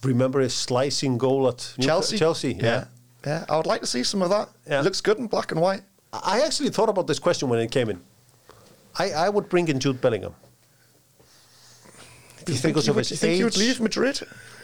[0.03, 2.19] Remember his slicing goal at Chelsea.
[2.19, 2.87] Chelsea, yeah.
[3.25, 3.45] Yeah.
[3.49, 4.49] I would like to see some of that.
[4.69, 4.81] Yeah.
[4.81, 5.83] It looks good in black and white.
[6.13, 8.01] I actually thought about this question when it came in.
[8.99, 10.35] I, I would bring in Jude Bellingham.
[12.45, 14.21] Do you think, would, you think he would leave Madrid?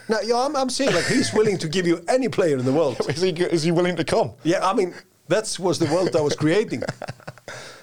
[0.09, 2.72] No, yeah, I'm, I'm saying like he's willing to give you any player in the
[2.72, 2.97] world.
[3.09, 4.32] is, he, is he willing to come?
[4.45, 4.95] Yeah, I mean
[5.28, 6.82] that was the world I was creating.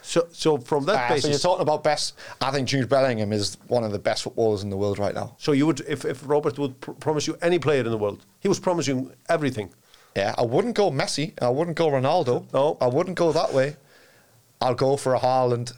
[0.10, 2.16] So, so from that Ah, so you're talking about best.
[2.42, 5.36] I think Jude Bellingham is one of the best footballers in the world right now.
[5.38, 8.26] so you would, if, if Robert would pr- promise you any player in the world,
[8.40, 9.70] he was promising everything.
[10.16, 11.40] Yeah, I wouldn't go Messi.
[11.40, 12.52] I wouldn't go Ronaldo.
[12.52, 12.76] No.
[12.82, 13.76] I wouldn't go that way.
[14.60, 15.74] I'd go for a Haaland,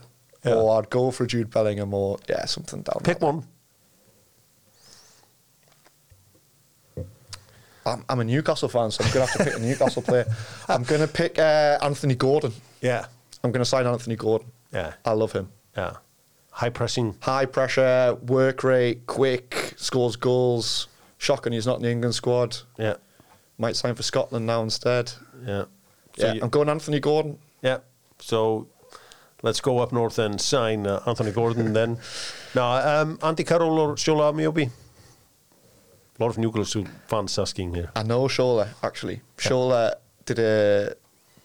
[0.46, 0.54] Yeah.
[0.54, 3.02] or I'd go for Jude Bellingham, or yeah, something down.
[3.04, 3.44] Pick one.
[7.86, 10.26] I'm, I'm a Newcastle fan, so I'm gonna have to pick a Newcastle player.
[10.70, 12.54] I'm gonna pick uh, Anthony Gordon.
[12.82, 13.08] Yeah,
[13.44, 14.52] I'm gonna sign Anthony Gordon.
[14.74, 15.50] yeah, I love him.
[15.76, 15.98] yeah.
[16.54, 17.16] High pressing.
[17.22, 20.88] High pressure, work rate, quick, scores goals.
[21.18, 22.58] Shocking, he's not in the England squad.
[22.78, 22.96] Yeah,
[23.58, 25.12] Might sign for Scotland now instead.
[25.46, 25.66] yeah.
[26.18, 27.38] So yeah, you- I'm going Anthony Gordon.
[27.62, 27.78] Yeah.
[28.20, 28.68] So
[29.44, 31.98] let's go up north and sign uh, Anthony Gordon then.
[32.54, 34.70] Now, um, Carroll or Shola Ameobi?
[36.20, 37.92] A lot of Newcastle fans asking here.
[37.96, 39.22] I know Shola actually.
[39.38, 39.94] Shola
[40.26, 40.96] did a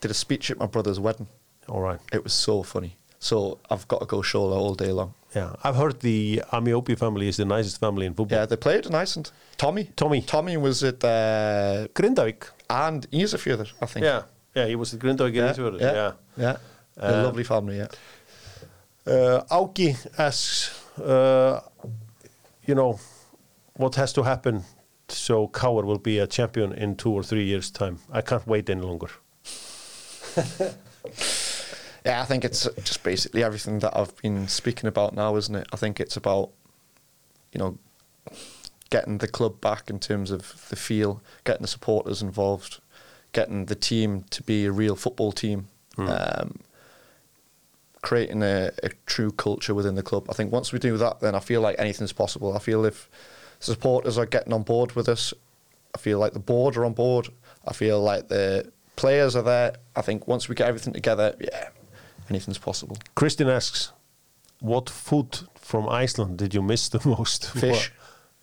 [0.01, 1.29] did a speech at my brother's wedding.
[1.69, 2.01] All right.
[2.13, 2.97] It was so funny.
[3.19, 5.15] So I've got to go Shola all day long.
[5.35, 8.39] Yeah, I've heard the Ameobi family is the nicest family in football.
[8.39, 9.33] Yeah, they played in Iceland.
[9.57, 9.91] Tommy.
[9.97, 10.23] Tommy.
[10.23, 12.51] Tommy was at uh, Grindavík.
[12.71, 14.05] and Ísafjörður, I think.
[14.05, 14.23] Yeah,
[14.55, 15.81] yeah, he was at Grindavík yeah, yeah.
[15.81, 16.13] yeah, yeah.
[16.37, 16.57] yeah.
[16.99, 17.77] A Um, lovely family.
[17.79, 17.89] Yeah.
[19.07, 21.61] Uh, Auki asks, uh,
[22.67, 22.99] you know,
[23.77, 24.63] what has to happen
[25.09, 27.99] so KR will be a champion in two or three years' time?
[28.11, 29.11] I can't wait any longer.
[32.07, 35.67] Yeah, I think it's just basically everything that I've been speaking about now, isn't it?
[35.73, 36.51] I think it's about,
[37.53, 37.79] you know,
[38.91, 42.79] getting the club back in terms of the feel, getting the supporters involved,
[43.33, 45.67] getting the team to be a real football team,
[45.99, 46.61] um,
[48.03, 50.27] creating a, a true culture within the club.
[50.31, 52.55] I think once we do that, then I feel like anything's possible.
[52.55, 53.11] I feel if
[53.59, 55.35] supporters are getting on board with us,
[55.93, 57.31] I feel like the board are on board.
[57.67, 59.75] I feel like the players are there.
[59.97, 61.71] I think once we get everything together, yeah,
[62.31, 62.97] anything's possible.
[63.15, 63.93] Christian asks,
[64.61, 67.51] what food from Iceland did you miss the most?
[67.51, 67.93] Fish.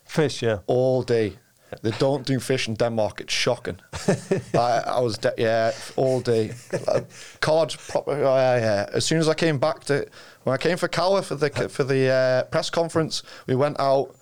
[0.04, 0.58] Fish, yeah.
[0.66, 1.38] All day.
[1.82, 3.20] They don't do fish in Denmark.
[3.20, 3.78] It's shocking.
[4.54, 6.52] I, I was, de- yeah, all day.
[6.86, 7.00] Uh,
[7.40, 8.86] Cod, proper, oh, yeah, yeah.
[8.92, 10.06] As soon as I came back to,
[10.44, 14.14] when I came for KR for the for the uh, press conference, we went out.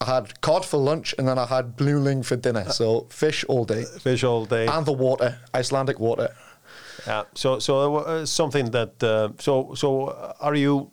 [0.00, 2.64] I had cod for lunch and then I had blueling for dinner.
[2.70, 3.84] So fish all day.
[4.00, 4.66] Fish all day.
[4.66, 6.34] And the water, Icelandic water.
[7.06, 7.24] Yeah.
[7.34, 9.02] So, so uh, something that.
[9.02, 10.90] Uh, so, so uh, are you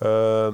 [0.00, 0.52] uh,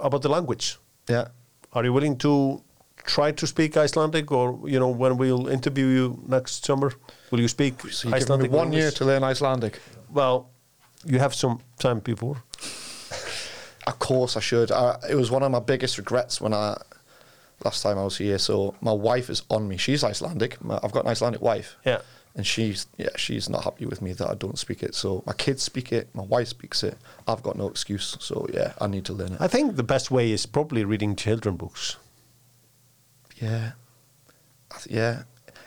[0.00, 0.78] about the language?
[1.08, 1.28] Yeah.
[1.72, 2.62] Are you willing to
[3.04, 6.92] try to speak Icelandic, or you know, when we'll interview you next summer,
[7.30, 8.50] will you speak So you give me Icelandic?
[8.52, 9.80] one year to learn Icelandic.
[10.10, 10.50] Well,
[11.04, 12.42] you have some time before.
[13.86, 14.70] Of course, I should.
[14.70, 16.76] I, it was one of my biggest regrets when I
[17.64, 18.38] last time I was here.
[18.38, 19.76] So my wife is on me.
[19.76, 20.58] She's Icelandic.
[20.68, 21.76] I've got an Icelandic wife.
[21.84, 22.00] Yeah.
[22.38, 24.94] And she's yeah, she's not happy with me that I don't speak it.
[24.94, 26.08] So my kids speak it.
[26.14, 26.96] My wife speaks it.
[27.26, 28.16] I've got no excuse.
[28.20, 29.40] So yeah, I need to learn it.
[29.40, 31.96] I think the best way is probably reading children books.
[33.42, 33.72] yeah,
[34.70, 35.22] I th- yeah.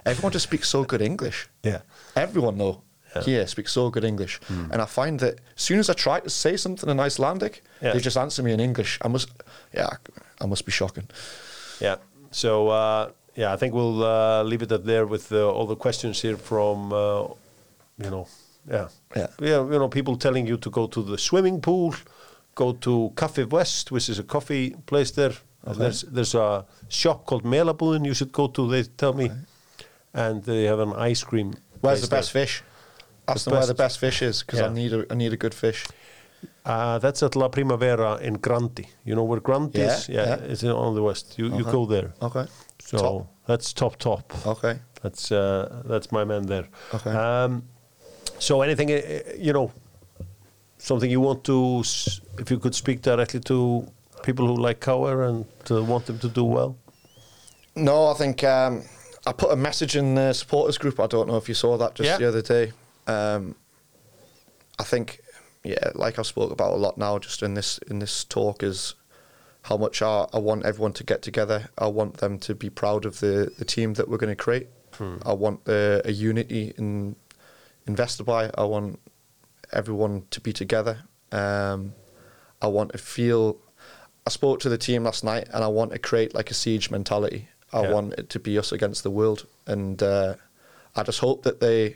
[0.06, 1.48] Everyone just speaks so good English.
[1.64, 1.82] Yeah.
[2.16, 2.82] Everyone though.
[3.16, 3.24] Yeah.
[3.24, 6.30] Here speaks so good English, and I find that as soon as I try to
[6.30, 7.92] say something in Icelandic, Yeah.
[7.94, 8.98] they just answer me in English.
[9.02, 9.30] I must,
[9.74, 9.90] yeah,
[10.40, 11.10] I must be shocking.
[11.82, 11.98] Yeah.
[12.32, 15.76] So uh, yeah, I think we'll uh, leave it at there with uh, all the
[15.76, 17.24] questions here from uh,
[18.04, 18.28] you know
[18.70, 19.28] yeah Yeah.
[19.40, 21.94] you know people telling you to go to the swimming pool,
[22.56, 25.34] go to Cafe West, which is a coffee place there.
[25.64, 28.68] And There's there's a shop called Melabúðin you should go to.
[28.70, 29.30] They tell me,
[30.14, 31.54] and they have an ice cream.
[31.82, 32.46] Where's the best there.
[32.46, 32.64] fish?
[33.28, 34.70] Ask The them where the best- best fish is because Yeah.
[34.72, 35.86] I need a I need a good fish.
[36.66, 38.88] Uh, that's at La Primavera in Grandi.
[39.04, 40.10] You know where Grandi Yeah, is?
[40.10, 40.52] Yeah, yeah.
[40.52, 41.38] it's in- on the west.
[41.40, 42.14] You you go there.
[42.22, 42.46] Okay.
[42.80, 43.28] So Top.
[43.48, 44.34] that's top top.
[44.46, 44.80] Okay.
[45.02, 46.68] That's uh, that's my man there.
[46.94, 47.10] Okay.
[47.12, 47.64] Um,
[48.40, 49.02] so anything uh,
[49.40, 49.72] you know,
[50.78, 53.88] something you want to, s- if you could speak directly to
[54.24, 56.76] people who like KR and uh, want them to do well.
[57.76, 58.84] No, I think um,
[59.26, 61.00] I put a message in the supporters group.
[61.00, 62.18] I don't know if you saw that just Yeah.
[62.18, 62.72] the other day.
[63.08, 63.56] Um,
[64.80, 65.22] I think,
[65.64, 68.96] yeah, like I've spoke about a lot now, just in this in this talk, is
[69.64, 71.70] how much I, I want everyone to get together.
[71.78, 74.68] I want them to be proud of the, the team that we're going to create.
[75.26, 77.16] I want the, a unity in
[77.88, 78.52] in Vesterby.
[78.58, 79.00] I want
[79.72, 81.00] everyone to be together.
[81.32, 81.94] Um,
[82.62, 83.58] I want to feel.
[84.28, 86.92] I spoke to the team last night, and I want to create like a siege
[86.92, 87.48] mentality.
[87.74, 87.94] I Yeah.
[87.94, 90.36] want it to be us against the world, and uh,
[90.96, 91.96] I just hope that they,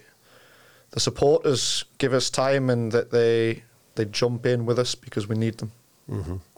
[0.96, 3.64] the supporters, give us time and that they
[3.96, 5.72] they jump in with us because we need them.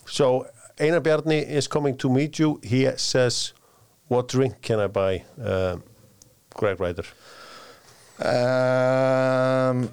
[0.05, 0.45] So
[0.79, 2.59] Einar Bjarni is coming to meet you.
[2.63, 3.53] He says,
[4.07, 5.77] "What drink can I buy?" Uh,
[6.55, 7.03] Gregg Ryder.
[8.19, 9.89] Um,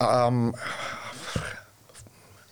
[0.00, 0.54] um,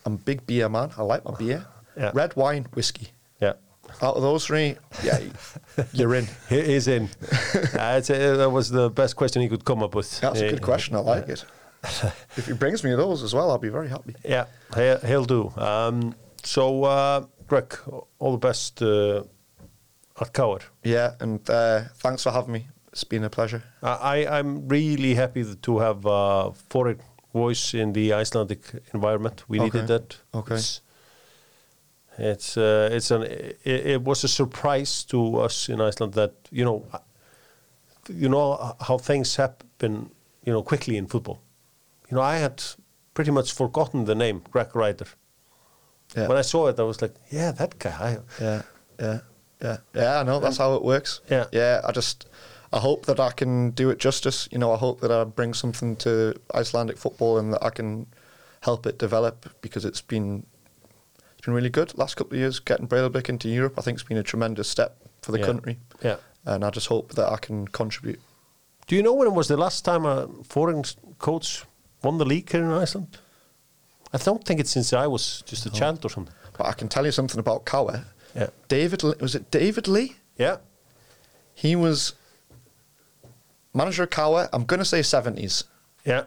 [0.06, 0.90] I'm a big beer man.
[0.96, 1.66] I like my beer.
[1.96, 2.12] Yeah.
[2.14, 3.08] Red wine, whiskey.
[3.40, 3.54] Yeah.
[4.02, 5.18] Out of those three, yeah,
[5.92, 6.26] you're in.
[6.48, 7.08] He is in.
[7.74, 8.00] uh, uh,
[8.36, 10.20] that was the best question he could come up with.
[10.20, 10.96] That's a Uh, good question.
[10.96, 11.44] I like it.
[12.36, 14.14] if he brings me those as well, I'll be very happy.
[14.24, 15.52] Yeah, he- he'll do.
[15.56, 16.14] Um,
[16.44, 17.74] so, uh, Gregg,
[18.18, 19.22] all the best uh,
[20.20, 20.62] at KR.
[20.84, 22.68] Yeah, and uh, thanks for having me.
[22.92, 23.62] It's been a pleasure.
[23.82, 27.00] I, I'm really happy to have a foreign
[27.32, 28.60] voice in the Icelandic
[28.92, 29.44] environment.
[29.48, 30.16] We needed that.
[30.34, 30.54] Okay.
[30.56, 30.80] It's
[32.20, 36.64] it's, uh, it's an it, it was a surprise to us in Iceland that you
[36.64, 36.84] know
[38.08, 40.10] you know how things happen
[40.44, 41.40] you know quickly in football.
[42.10, 42.62] You know, I had
[43.14, 45.06] pretty much forgotten the name Gregg Ryder.
[46.16, 46.26] Yeah.
[46.28, 48.18] When I saw it, I was like, yeah, that guy.
[48.18, 48.62] I- Yeah,
[48.98, 49.18] yeah.
[49.62, 51.20] Yeah, yeah, I know that's how it works.
[51.30, 51.44] Yeah.
[51.52, 51.82] yeah.
[51.84, 52.26] I just,
[52.72, 54.48] I hope that I can do it justice.
[54.50, 58.06] You know, I hope that I bring something to Icelandic football and that I can
[58.62, 60.46] help it develop because it's been,
[61.40, 62.60] it's been really good last couple of years.
[62.60, 65.46] Getting Breidablik into Europe, I think, has been a tremendous step for the Yeah.
[65.46, 65.78] country.
[66.02, 66.16] Yeah.
[66.46, 68.18] and I just hope that I can contribute.
[68.86, 70.82] Do you know when was the last time a foreign
[71.18, 71.64] coach
[72.02, 73.18] won the league here in Iceland?
[74.12, 76.34] I don't think it's since I was just a child or something.
[76.56, 78.04] But I can tell you something about KR.
[78.34, 78.48] Yeah.
[78.68, 80.16] David, was it David Lee?
[80.38, 80.56] Yeah.
[81.54, 82.14] He was
[83.74, 84.48] manager of KR.
[84.54, 85.64] I'm going to say 70s.
[86.06, 86.24] Yeah.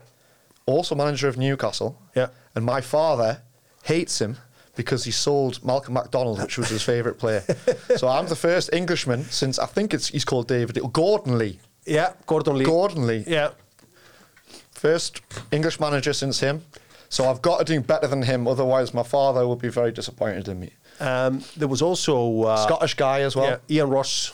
[0.67, 1.99] Also manager of Newcastle.
[2.15, 2.27] Yeah.
[2.55, 3.41] And my father
[3.83, 4.37] hates him
[4.75, 7.43] because he sold Malcolm MacDonald, which was his favourite player.
[7.95, 11.59] so I'm the first Englishman since I think it's he's called David Gordon Lee.
[11.85, 12.13] Yeah.
[12.25, 12.65] Gordon Lee.
[12.65, 13.23] Gordon Lee.
[13.27, 13.51] Yeah.
[14.71, 15.21] First
[15.51, 16.63] English manager since him.
[17.09, 20.47] So I've got to do better than him, otherwise my father will be very disappointed
[20.47, 20.71] in me.
[20.99, 23.45] Um, there was also uh, Scottish guy as well.
[23.45, 24.33] yeah, Ian Ross.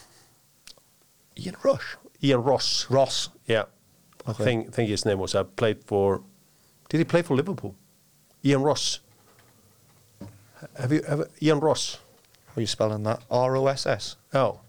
[1.38, 1.98] Ian Rush.
[2.24, 2.90] Ian Ross.
[2.90, 3.30] Ross.
[3.48, 3.64] Yeah.
[4.28, 4.44] Okay.
[4.44, 5.36] I think think his name was.
[5.36, 6.22] I played for.
[6.90, 7.76] Did he play for Liverpool?
[8.44, 9.00] Ian Ross.
[10.80, 11.98] Have you ever Ian Ross?
[12.48, 13.22] How are you spelling that?
[13.32, 14.16] R O S S.
[14.34, 14.60] Oh,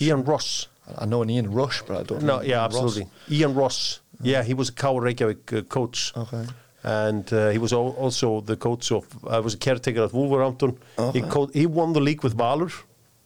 [0.00, 0.68] Ian Ross.
[0.96, 2.42] I know an Ian Rush, but I don't No, know.
[2.42, 3.02] yeah, Ian absolutely.
[3.02, 3.30] Ross.
[3.30, 4.00] Ian Ross.
[4.22, 6.12] Yeah, he was a KR Reykjavik uh, coach.
[6.16, 6.44] Okay.
[6.82, 9.04] And uh, he was al- also the coach of.
[9.28, 10.78] I was a caretaker at Wolverhampton.
[10.96, 11.20] He Okay.
[11.22, 12.72] co- he won the league with Valur,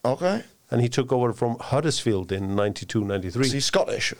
[0.04, 0.42] Okay.
[0.70, 3.46] and he took over from Huddersfield in 92, 93.
[3.46, 4.12] Is he Scottish?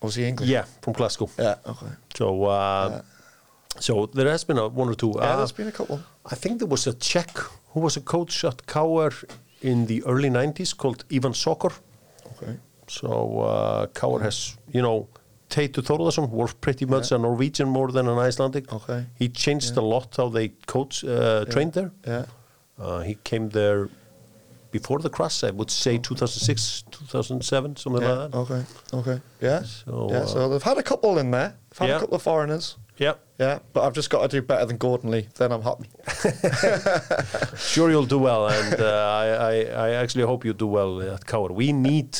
[0.00, 0.48] Or was he English?
[0.50, 1.30] Yeah, from Glasgow.
[1.38, 1.86] Yeah, okay.
[2.14, 3.00] So, uh, Yeah.
[3.80, 5.12] so there has been a one or two.
[5.16, 6.00] Yeah, Uh, there's been a couple.
[6.30, 7.30] I think there was a Czech
[7.72, 9.12] who was a coach at Cower
[9.62, 11.72] in the early 90s called Ivan Sokor.
[12.32, 12.56] Okay.
[12.88, 15.08] So uh, Cower has, you know,
[15.48, 18.72] Teitur Thorlason was pretty much a Norwegian more than an Icelandic.
[18.72, 19.06] Okay.
[19.14, 21.92] He changed a lot how they coach, uh, trained there.
[22.06, 22.26] Yeah.
[22.78, 23.88] Uh, he came there
[24.72, 28.08] before the crash, I would say 2006, 2007, something yeah.
[28.08, 28.38] like that.
[28.38, 28.64] Okay.
[28.92, 29.20] Okay.
[29.40, 29.62] Yeah.
[29.62, 30.18] So, yeah.
[30.18, 31.54] uh, So they've had a couple in there.
[31.70, 31.96] They've had Yeah.
[31.96, 32.76] a couple of foreigners.
[32.98, 33.14] Yeah.
[33.38, 33.58] Yeah.
[33.72, 35.28] But I've just got to do better than Gordon Lee.
[35.36, 35.88] Then I'm happy.
[37.58, 41.26] Sure, you'll do well, and uh, I, I, I actually hope you do well at
[41.26, 41.52] KR.
[41.52, 42.18] We need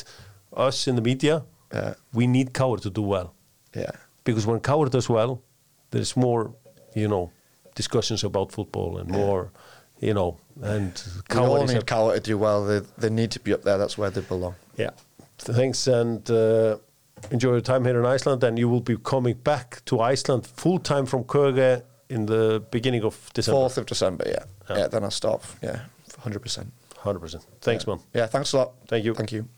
[0.57, 1.45] us in the media.
[1.73, 1.95] Yeah.
[2.13, 3.35] We need KR to do well
[3.75, 3.91] Yeah.
[4.25, 5.43] because when KR does well,
[5.91, 6.55] there's more,
[6.95, 7.31] you know,
[7.75, 9.51] discussions about football and more,
[10.01, 10.93] you know, and
[11.31, 12.65] We all KR is a, need KR to do well.
[12.67, 13.79] They, they need to be up there.
[13.79, 14.55] That's where they belong.
[14.77, 14.91] yeah.
[15.39, 16.79] Thanks and uh,
[17.31, 20.79] enjoy your time here in Iceland, and you will be coming back to Iceland full
[20.79, 23.61] time from Køge in the beginning of December.
[23.61, 24.25] Fourth of December.
[24.27, 24.45] Yeah.
[24.71, 24.79] Yeah.
[24.79, 24.89] Yeah.
[24.89, 25.43] then I'll stop.
[25.63, 25.81] Yeah.
[26.19, 26.73] Hundred percent.
[26.99, 27.45] Hundred percent.
[27.61, 28.01] Thanks, man.
[28.15, 28.27] Yeah.
[28.27, 28.73] Thanks a lot.
[28.89, 29.15] Thank you.
[29.15, 29.49] Thank you.